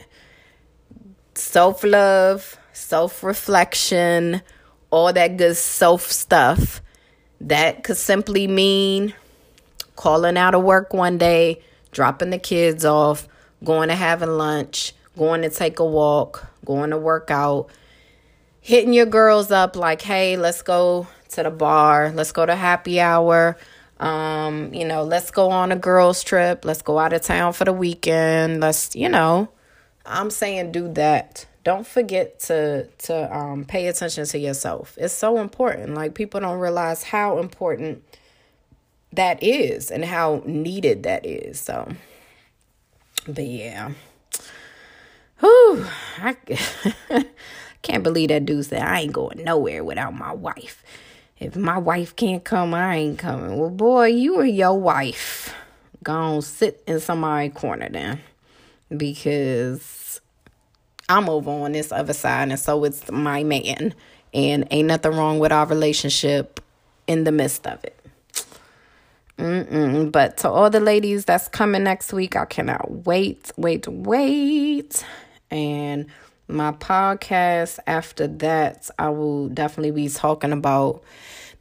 self 1.34 1.84
love, 1.84 2.58
self 2.72 3.22
reflection, 3.22 4.42
all 4.90 5.12
that 5.12 5.36
good 5.36 5.56
self 5.56 6.10
stuff. 6.10 6.82
That 7.42 7.84
could 7.84 7.96
simply 7.96 8.46
mean 8.46 9.14
calling 9.94 10.36
out 10.36 10.54
of 10.54 10.62
work 10.62 10.92
one 10.92 11.18
day, 11.18 11.62
dropping 11.92 12.30
the 12.30 12.38
kids 12.38 12.84
off, 12.84 13.28
going 13.64 13.88
to 13.88 13.94
having 13.94 14.30
lunch, 14.30 14.94
going 15.16 15.42
to 15.42 15.50
take 15.50 15.78
a 15.78 15.84
walk, 15.84 16.46
going 16.64 16.90
to 16.90 16.98
work 16.98 17.30
out, 17.30 17.68
hitting 18.60 18.92
your 18.92 19.06
girls 19.06 19.50
up 19.50 19.76
like, 19.76 20.02
hey, 20.02 20.36
let's 20.36 20.62
go 20.62 21.06
to 21.30 21.42
the 21.42 21.50
bar, 21.50 22.10
let's 22.14 22.32
go 22.32 22.44
to 22.44 22.54
happy 22.54 23.00
hour. 23.00 23.56
Um, 23.98 24.72
you 24.72 24.86
know, 24.86 25.02
let's 25.04 25.30
go 25.30 25.50
on 25.50 25.72
a 25.72 25.76
girls' 25.76 26.24
trip. 26.24 26.64
Let's 26.64 26.80
go 26.80 26.98
out 26.98 27.12
of 27.12 27.20
town 27.20 27.52
for 27.52 27.66
the 27.66 27.72
weekend. 27.72 28.60
Let's, 28.60 28.96
you 28.96 29.10
know, 29.10 29.50
I'm 30.06 30.30
saying 30.30 30.72
do 30.72 30.90
that. 30.94 31.46
Don't 31.62 31.86
forget 31.86 32.40
to 32.40 32.86
to 32.86 33.36
um 33.36 33.66
pay 33.66 33.86
attention 33.88 34.24
to 34.24 34.38
yourself. 34.38 34.96
It's 34.98 35.12
so 35.12 35.38
important. 35.38 35.94
Like 35.94 36.14
people 36.14 36.40
don't 36.40 36.58
realize 36.58 37.02
how 37.02 37.38
important 37.38 38.02
that 39.12 39.42
is 39.42 39.90
and 39.90 40.04
how 40.04 40.42
needed 40.44 41.02
that 41.02 41.26
is. 41.26 41.60
So, 41.60 41.88
but 43.26 43.44
yeah. 43.46 43.92
Whew, 45.40 45.86
I 46.18 46.36
can't 47.82 48.02
believe 48.02 48.28
that 48.28 48.44
dude 48.44 48.66
said 48.66 48.82
I 48.82 49.00
ain't 49.00 49.12
going 49.12 49.42
nowhere 49.42 49.82
without 49.82 50.14
my 50.14 50.32
wife. 50.32 50.82
If 51.38 51.56
my 51.56 51.78
wife 51.78 52.14
can't 52.14 52.44
come, 52.44 52.74
I 52.74 52.96
ain't 52.96 53.18
coming. 53.18 53.56
Well, 53.56 53.70
boy, 53.70 54.08
you 54.08 54.36
or 54.36 54.44
your 54.44 54.78
wife 54.78 55.54
gonna 56.02 56.42
sit 56.42 56.82
in 56.86 57.00
somebody's 57.00 57.54
corner 57.54 57.88
then. 57.88 58.20
Because 58.94 60.20
I'm 61.08 61.28
over 61.28 61.50
on 61.50 61.72
this 61.72 61.92
other 61.92 62.12
side, 62.12 62.50
and 62.50 62.58
so 62.58 62.84
it's 62.84 63.10
my 63.10 63.42
man. 63.44 63.94
And 64.34 64.68
ain't 64.70 64.88
nothing 64.88 65.12
wrong 65.12 65.38
with 65.38 65.50
our 65.50 65.66
relationship 65.66 66.60
in 67.06 67.24
the 67.24 67.32
midst 67.32 67.66
of 67.66 67.82
it. 67.84 67.99
Mm-mm. 69.40 70.12
But 70.12 70.36
to 70.38 70.50
all 70.50 70.68
the 70.68 70.80
ladies 70.80 71.24
that's 71.24 71.48
coming 71.48 71.84
next 71.84 72.12
week, 72.12 72.36
I 72.36 72.44
cannot 72.44 73.06
wait, 73.06 73.50
wait, 73.56 73.88
wait. 73.88 75.04
And 75.50 76.06
my 76.46 76.72
podcast 76.72 77.78
after 77.86 78.26
that, 78.26 78.90
I 78.98 79.08
will 79.08 79.48
definitely 79.48 79.92
be 79.92 80.08
talking 80.10 80.52
about 80.52 81.02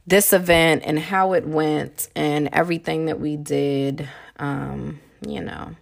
this 0.06 0.32
event 0.32 0.82
and 0.84 0.98
how 0.98 1.32
it 1.32 1.46
went 1.46 2.08
and 2.14 2.50
everything 2.52 3.06
that 3.06 3.18
we 3.18 3.36
did. 3.36 4.06
Um, 4.38 5.00
you 5.26 5.40
know, 5.40 5.74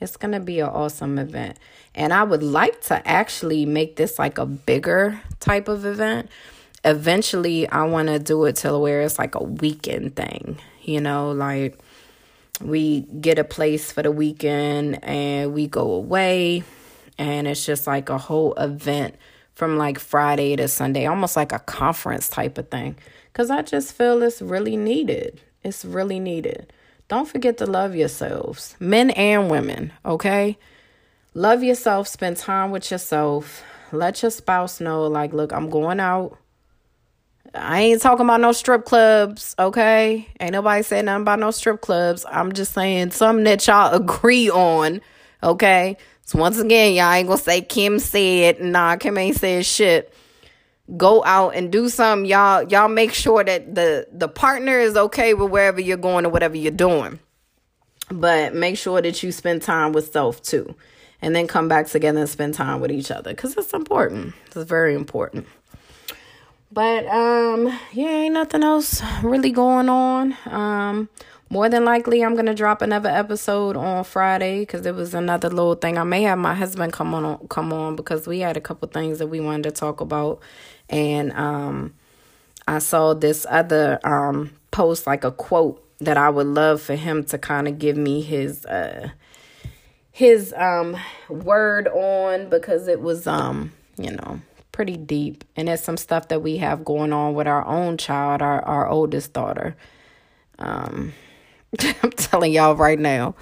it's 0.00 0.16
going 0.16 0.32
to 0.32 0.40
be 0.40 0.60
an 0.60 0.68
awesome 0.68 1.18
event. 1.18 1.58
And 1.94 2.14
I 2.14 2.22
would 2.22 2.42
like 2.42 2.80
to 2.82 3.06
actually 3.06 3.66
make 3.66 3.96
this 3.96 4.18
like 4.18 4.38
a 4.38 4.46
bigger 4.46 5.20
type 5.40 5.68
of 5.68 5.84
event. 5.84 6.30
Eventually, 6.84 7.68
I 7.68 7.84
want 7.84 8.08
to 8.08 8.18
do 8.18 8.44
it 8.46 8.56
till 8.56 8.80
where 8.80 9.02
it's 9.02 9.18
like 9.18 9.34
a 9.34 9.42
weekend 9.42 10.16
thing, 10.16 10.58
you 10.82 11.00
know, 11.00 11.32
like 11.32 11.78
we 12.60 13.00
get 13.20 13.38
a 13.38 13.44
place 13.44 13.92
for 13.92 14.02
the 14.02 14.12
weekend 14.12 15.02
and 15.04 15.52
we 15.52 15.66
go 15.66 15.92
away 15.92 16.62
and 17.18 17.46
it's 17.46 17.64
just 17.64 17.86
like 17.86 18.08
a 18.08 18.18
whole 18.18 18.54
event 18.54 19.16
from 19.54 19.76
like 19.76 19.98
Friday 19.98 20.56
to 20.56 20.68
Sunday, 20.68 21.06
almost 21.06 21.36
like 21.36 21.52
a 21.52 21.58
conference 21.58 22.28
type 22.28 22.58
of 22.58 22.68
thing. 22.68 22.96
Because 23.32 23.50
I 23.50 23.62
just 23.62 23.92
feel 23.94 24.22
it's 24.22 24.42
really 24.42 24.76
needed. 24.76 25.40
It's 25.62 25.84
really 25.84 26.20
needed. 26.20 26.72
Don't 27.08 27.28
forget 27.28 27.58
to 27.58 27.66
love 27.66 27.94
yourselves, 27.94 28.74
men 28.80 29.10
and 29.10 29.50
women, 29.50 29.92
okay? 30.04 30.56
Love 31.34 31.62
yourself, 31.62 32.08
spend 32.08 32.36
time 32.36 32.70
with 32.70 32.90
yourself. 32.90 33.62
Let 33.92 34.22
your 34.22 34.30
spouse 34.30 34.80
know, 34.80 35.06
like, 35.06 35.32
look, 35.32 35.52
I'm 35.52 35.68
going 35.68 36.00
out. 36.00 36.38
I 37.54 37.80
ain't 37.82 38.00
talking 38.00 38.24
about 38.24 38.40
no 38.40 38.52
strip 38.52 38.84
clubs, 38.84 39.54
okay? 39.58 40.26
Ain't 40.40 40.52
nobody 40.52 40.82
saying 40.82 41.04
nothing 41.04 41.22
about 41.22 41.38
no 41.38 41.50
strip 41.50 41.80
clubs. 41.80 42.24
I'm 42.28 42.52
just 42.52 42.72
saying 42.72 43.10
something 43.10 43.44
that 43.44 43.66
y'all 43.66 43.94
agree 44.00 44.50
on, 44.50 45.00
okay? 45.42 45.96
So 46.24 46.38
once 46.38 46.58
again, 46.58 46.94
y'all 46.94 47.12
ain't 47.12 47.28
gonna 47.28 47.38
say 47.38 47.60
Kim 47.60 47.98
said, 47.98 48.60
nah, 48.60 48.96
Kim 48.96 49.18
ain't 49.18 49.36
said 49.36 49.66
shit. 49.66 50.14
Go 50.96 51.22
out 51.24 51.50
and 51.54 51.70
do 51.70 51.88
something. 51.88 52.26
Y'all, 52.26 52.62
y'all 52.64 52.88
make 52.88 53.12
sure 53.12 53.44
that 53.44 53.74
the 53.74 54.06
the 54.12 54.28
partner 54.28 54.78
is 54.78 54.96
okay 54.96 55.34
with 55.34 55.50
wherever 55.50 55.80
you're 55.80 55.96
going 55.96 56.26
or 56.26 56.30
whatever 56.30 56.56
you're 56.56 56.70
doing. 56.70 57.18
But 58.10 58.54
make 58.54 58.76
sure 58.76 59.00
that 59.00 59.22
you 59.22 59.32
spend 59.32 59.62
time 59.62 59.92
with 59.92 60.12
self 60.12 60.42
too. 60.42 60.74
And 61.20 61.36
then 61.36 61.46
come 61.46 61.68
back 61.68 61.86
together 61.86 62.18
and 62.18 62.28
spend 62.28 62.54
time 62.54 62.80
with 62.80 62.90
each 62.90 63.10
other. 63.10 63.32
Cause 63.34 63.56
it's 63.56 63.72
important. 63.72 64.34
It's 64.46 64.56
very 64.56 64.94
important. 64.94 65.46
But 66.72 67.06
um, 67.06 67.66
yeah, 67.92 68.08
ain't 68.08 68.34
nothing 68.34 68.62
else 68.62 69.02
really 69.22 69.50
going 69.50 69.88
on. 69.88 70.36
Um 70.46 71.08
more 71.52 71.68
than 71.68 71.84
likely, 71.84 72.24
I'm 72.24 72.34
gonna 72.34 72.54
drop 72.54 72.80
another 72.80 73.10
episode 73.10 73.76
on 73.76 74.04
Friday 74.04 74.60
because 74.60 74.80
there 74.80 74.94
was 74.94 75.12
another 75.12 75.50
little 75.50 75.74
thing. 75.74 75.98
I 75.98 76.02
may 76.02 76.22
have 76.22 76.38
my 76.38 76.54
husband 76.54 76.94
come 76.94 77.12
on 77.12 77.46
come 77.48 77.74
on 77.74 77.94
because 77.94 78.26
we 78.26 78.40
had 78.40 78.56
a 78.56 78.60
couple 78.60 78.88
things 78.88 79.18
that 79.18 79.26
we 79.26 79.38
wanted 79.38 79.64
to 79.64 79.70
talk 79.70 80.00
about, 80.00 80.40
and 80.88 81.30
um, 81.34 81.92
I 82.66 82.78
saw 82.78 83.12
this 83.12 83.44
other 83.50 84.00
um 84.02 84.52
post 84.70 85.06
like 85.06 85.24
a 85.24 85.30
quote 85.30 85.86
that 85.98 86.16
I 86.16 86.30
would 86.30 86.46
love 86.46 86.80
for 86.80 86.94
him 86.94 87.22
to 87.24 87.36
kind 87.36 87.68
of 87.68 87.78
give 87.78 87.98
me 87.98 88.22
his 88.22 88.64
uh 88.64 89.10
his 90.10 90.54
um 90.56 90.96
word 91.28 91.86
on 91.88 92.48
because 92.48 92.88
it 92.88 93.02
was 93.02 93.26
um 93.26 93.72
you 93.98 94.12
know 94.12 94.40
pretty 94.72 94.96
deep 94.96 95.44
and 95.54 95.68
it's 95.68 95.84
some 95.84 95.96
stuff 95.96 96.28
that 96.28 96.42
we 96.42 96.56
have 96.56 96.84
going 96.84 97.12
on 97.12 97.34
with 97.34 97.46
our 97.46 97.64
own 97.66 97.96
child 97.96 98.42
our 98.42 98.62
our 98.64 98.88
oldest 98.88 99.32
daughter 99.32 99.76
um 100.58 101.12
I'm 102.02 102.10
telling 102.10 102.52
y'all 102.52 102.76
right 102.76 102.98
now. 102.98 103.34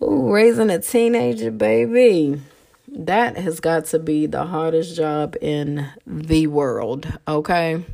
Raising 0.00 0.70
a 0.70 0.80
teenager, 0.80 1.50
baby. 1.50 2.40
That 2.88 3.38
has 3.38 3.60
got 3.60 3.86
to 3.86 3.98
be 3.98 4.26
the 4.26 4.44
hardest 4.44 4.96
job 4.96 5.36
in 5.40 5.88
the 6.06 6.48
world, 6.48 7.10
okay? 7.26 7.84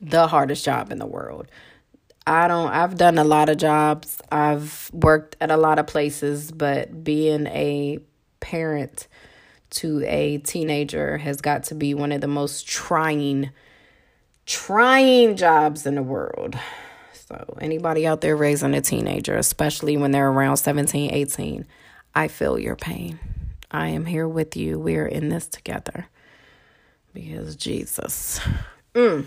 The 0.00 0.28
hardest 0.28 0.64
job 0.64 0.92
in 0.92 0.98
the 0.98 1.06
world. 1.06 1.48
I 2.26 2.46
don't 2.46 2.70
I've 2.70 2.96
done 2.96 3.18
a 3.18 3.24
lot 3.24 3.48
of 3.48 3.56
jobs. 3.56 4.20
I've 4.30 4.90
worked 4.92 5.36
at 5.40 5.50
a 5.50 5.56
lot 5.56 5.78
of 5.78 5.86
places, 5.86 6.52
but 6.52 7.02
being 7.02 7.46
a 7.48 7.98
parent 8.40 9.08
to 9.70 10.04
a 10.06 10.38
teenager 10.38 11.18
has 11.18 11.40
got 11.40 11.64
to 11.64 11.74
be 11.74 11.94
one 11.94 12.12
of 12.12 12.20
the 12.20 12.28
most 12.28 12.66
trying, 12.66 13.50
trying 14.46 15.36
jobs 15.36 15.86
in 15.86 15.94
the 15.94 16.02
world. 16.02 16.56
So, 17.12 17.58
anybody 17.60 18.06
out 18.06 18.22
there 18.22 18.36
raising 18.36 18.74
a 18.74 18.80
teenager, 18.80 19.36
especially 19.36 19.96
when 19.96 20.12
they're 20.12 20.30
around 20.30 20.56
17, 20.56 21.12
18, 21.12 21.66
I 22.14 22.28
feel 22.28 22.58
your 22.58 22.76
pain. 22.76 23.18
I 23.70 23.88
am 23.88 24.06
here 24.06 24.26
with 24.26 24.56
you. 24.56 24.78
We're 24.78 25.06
in 25.06 25.28
this 25.28 25.46
together. 25.46 26.06
Because 27.12 27.54
Jesus. 27.56 28.40
Mm. 28.94 29.26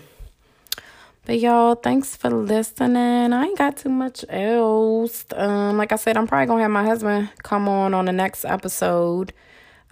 But 1.24 1.38
y'all, 1.38 1.76
thanks 1.76 2.16
for 2.16 2.30
listening. 2.30 3.32
I 3.32 3.44
ain't 3.44 3.58
got 3.58 3.76
too 3.76 3.88
much 3.88 4.24
else. 4.28 5.24
Um, 5.36 5.76
like 5.76 5.92
I 5.92 5.96
said, 5.96 6.16
I'm 6.16 6.26
probably 6.26 6.46
gonna 6.46 6.62
have 6.62 6.70
my 6.72 6.84
husband 6.84 7.30
come 7.44 7.68
on 7.68 7.94
on 7.94 8.06
the 8.06 8.12
next 8.12 8.44
episode. 8.44 9.32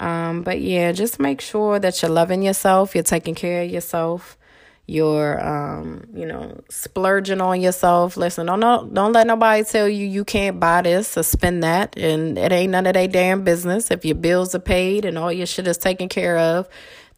Um, 0.00 0.42
but 0.42 0.60
yeah, 0.62 0.92
just 0.92 1.20
make 1.20 1.42
sure 1.42 1.78
that 1.78 2.00
you're 2.00 2.10
loving 2.10 2.42
yourself, 2.42 2.94
you're 2.94 3.04
taking 3.04 3.34
care 3.34 3.62
of 3.62 3.70
yourself, 3.70 4.38
you're 4.86 5.38
um, 5.46 6.06
you 6.14 6.24
know, 6.24 6.58
splurging 6.70 7.42
on 7.42 7.60
yourself. 7.60 8.16
Listen, 8.16 8.46
don't 8.46 8.94
don't 8.94 9.12
let 9.12 9.26
nobody 9.26 9.62
tell 9.62 9.86
you 9.86 10.06
you 10.06 10.24
can't 10.24 10.58
buy 10.58 10.80
this 10.80 11.18
or 11.18 11.22
spend 11.22 11.62
that, 11.62 11.98
and 11.98 12.38
it 12.38 12.50
ain't 12.50 12.72
none 12.72 12.86
of 12.86 12.94
their 12.94 13.08
damn 13.08 13.44
business. 13.44 13.90
If 13.90 14.06
your 14.06 14.16
bills 14.16 14.54
are 14.54 14.60
paid 14.60 15.04
and 15.04 15.18
all 15.18 15.30
your 15.30 15.46
shit 15.46 15.66
is 15.66 15.76
taken 15.76 16.08
care 16.08 16.38
of, 16.38 16.66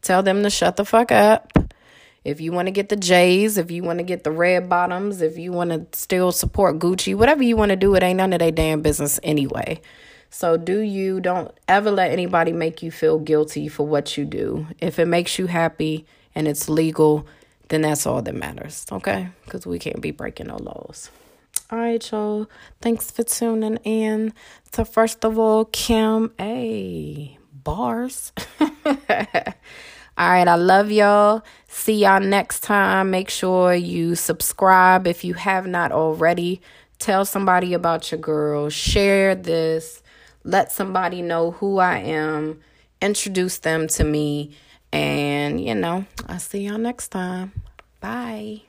tell 0.01 0.21
them 0.21 0.43
to 0.43 0.49
shut 0.49 0.75
the 0.75 0.83
fuck 0.83 1.11
up. 1.11 1.53
If 2.25 2.41
you 2.41 2.51
want 2.51 2.67
to 2.67 2.71
get 2.71 2.89
the 2.89 2.95
J's, 2.97 3.57
if 3.57 3.71
you 3.71 3.81
want 3.83 3.99
to 3.99 4.03
get 4.03 4.23
the 4.25 4.31
red 4.31 4.69
bottoms, 4.69 5.21
if 5.21 5.37
you 5.37 5.51
want 5.53 5.71
to 5.71 5.97
still 5.97 6.31
support 6.31 6.79
Gucci, 6.79 7.15
whatever 7.15 7.43
you 7.43 7.55
want 7.55 7.69
to 7.69 7.75
do, 7.77 7.95
it 7.95 8.03
ain't 8.03 8.17
none 8.17 8.33
of 8.33 8.39
their 8.39 8.51
damn 8.51 8.81
business 8.81 9.19
anyway. 9.23 9.81
So, 10.33 10.57
do 10.57 10.79
you 10.79 11.21
don't 11.21 11.55
ever 11.67 11.91
let 11.91 12.09
anybody 12.09 12.53
make 12.53 12.81
you 12.81 12.89
feel 12.89 13.19
guilty 13.19 13.67
for 13.67 13.85
what 13.85 14.17
you 14.17 14.25
do. 14.25 14.65
If 14.79 14.97
it 14.97 15.05
makes 15.05 15.37
you 15.37 15.45
happy 15.45 16.07
and 16.33 16.47
it's 16.47 16.67
legal, 16.67 17.27
then 17.67 17.83
that's 17.83 18.07
all 18.07 18.19
that 18.23 18.33
matters, 18.33 18.87
okay? 18.91 19.29
Because 19.45 19.67
we 19.67 19.77
can't 19.77 20.01
be 20.01 20.09
breaking 20.09 20.47
no 20.47 20.57
laws. 20.57 21.11
All 21.69 21.77
right, 21.77 22.11
y'all. 22.11 22.49
Thanks 22.81 23.11
for 23.11 23.21
tuning 23.21 23.77
in 23.83 24.33
So, 24.71 24.83
First 24.83 25.23
of 25.23 25.37
All, 25.37 25.65
Kim 25.65 26.31
A. 26.41 27.37
Bars. 27.53 28.31
All 28.59 28.67
right, 30.17 30.47
I 30.47 30.55
love 30.55 30.91
y'all. 30.91 31.43
See 31.67 32.03
y'all 32.03 32.19
next 32.19 32.61
time. 32.61 33.11
Make 33.11 33.29
sure 33.29 33.75
you 33.75 34.15
subscribe 34.15 35.05
if 35.05 35.23
you 35.23 35.35
have 35.35 35.67
not 35.67 35.91
already. 35.91 36.59
Tell 36.97 37.23
somebody 37.23 37.75
about 37.75 38.11
your 38.11 38.19
girl. 38.19 38.71
Share 38.71 39.35
this. 39.35 40.02
Let 40.43 40.71
somebody 40.71 41.21
know 41.21 41.51
who 41.51 41.79
I 41.79 41.97
am. 41.99 42.61
Introduce 43.01 43.59
them 43.59 43.87
to 43.89 44.03
me. 44.03 44.55
And, 44.91 45.59
you 45.59 45.75
know, 45.75 46.05
I'll 46.27 46.39
see 46.39 46.67
y'all 46.67 46.77
next 46.77 47.09
time. 47.09 47.51
Bye. 47.99 48.61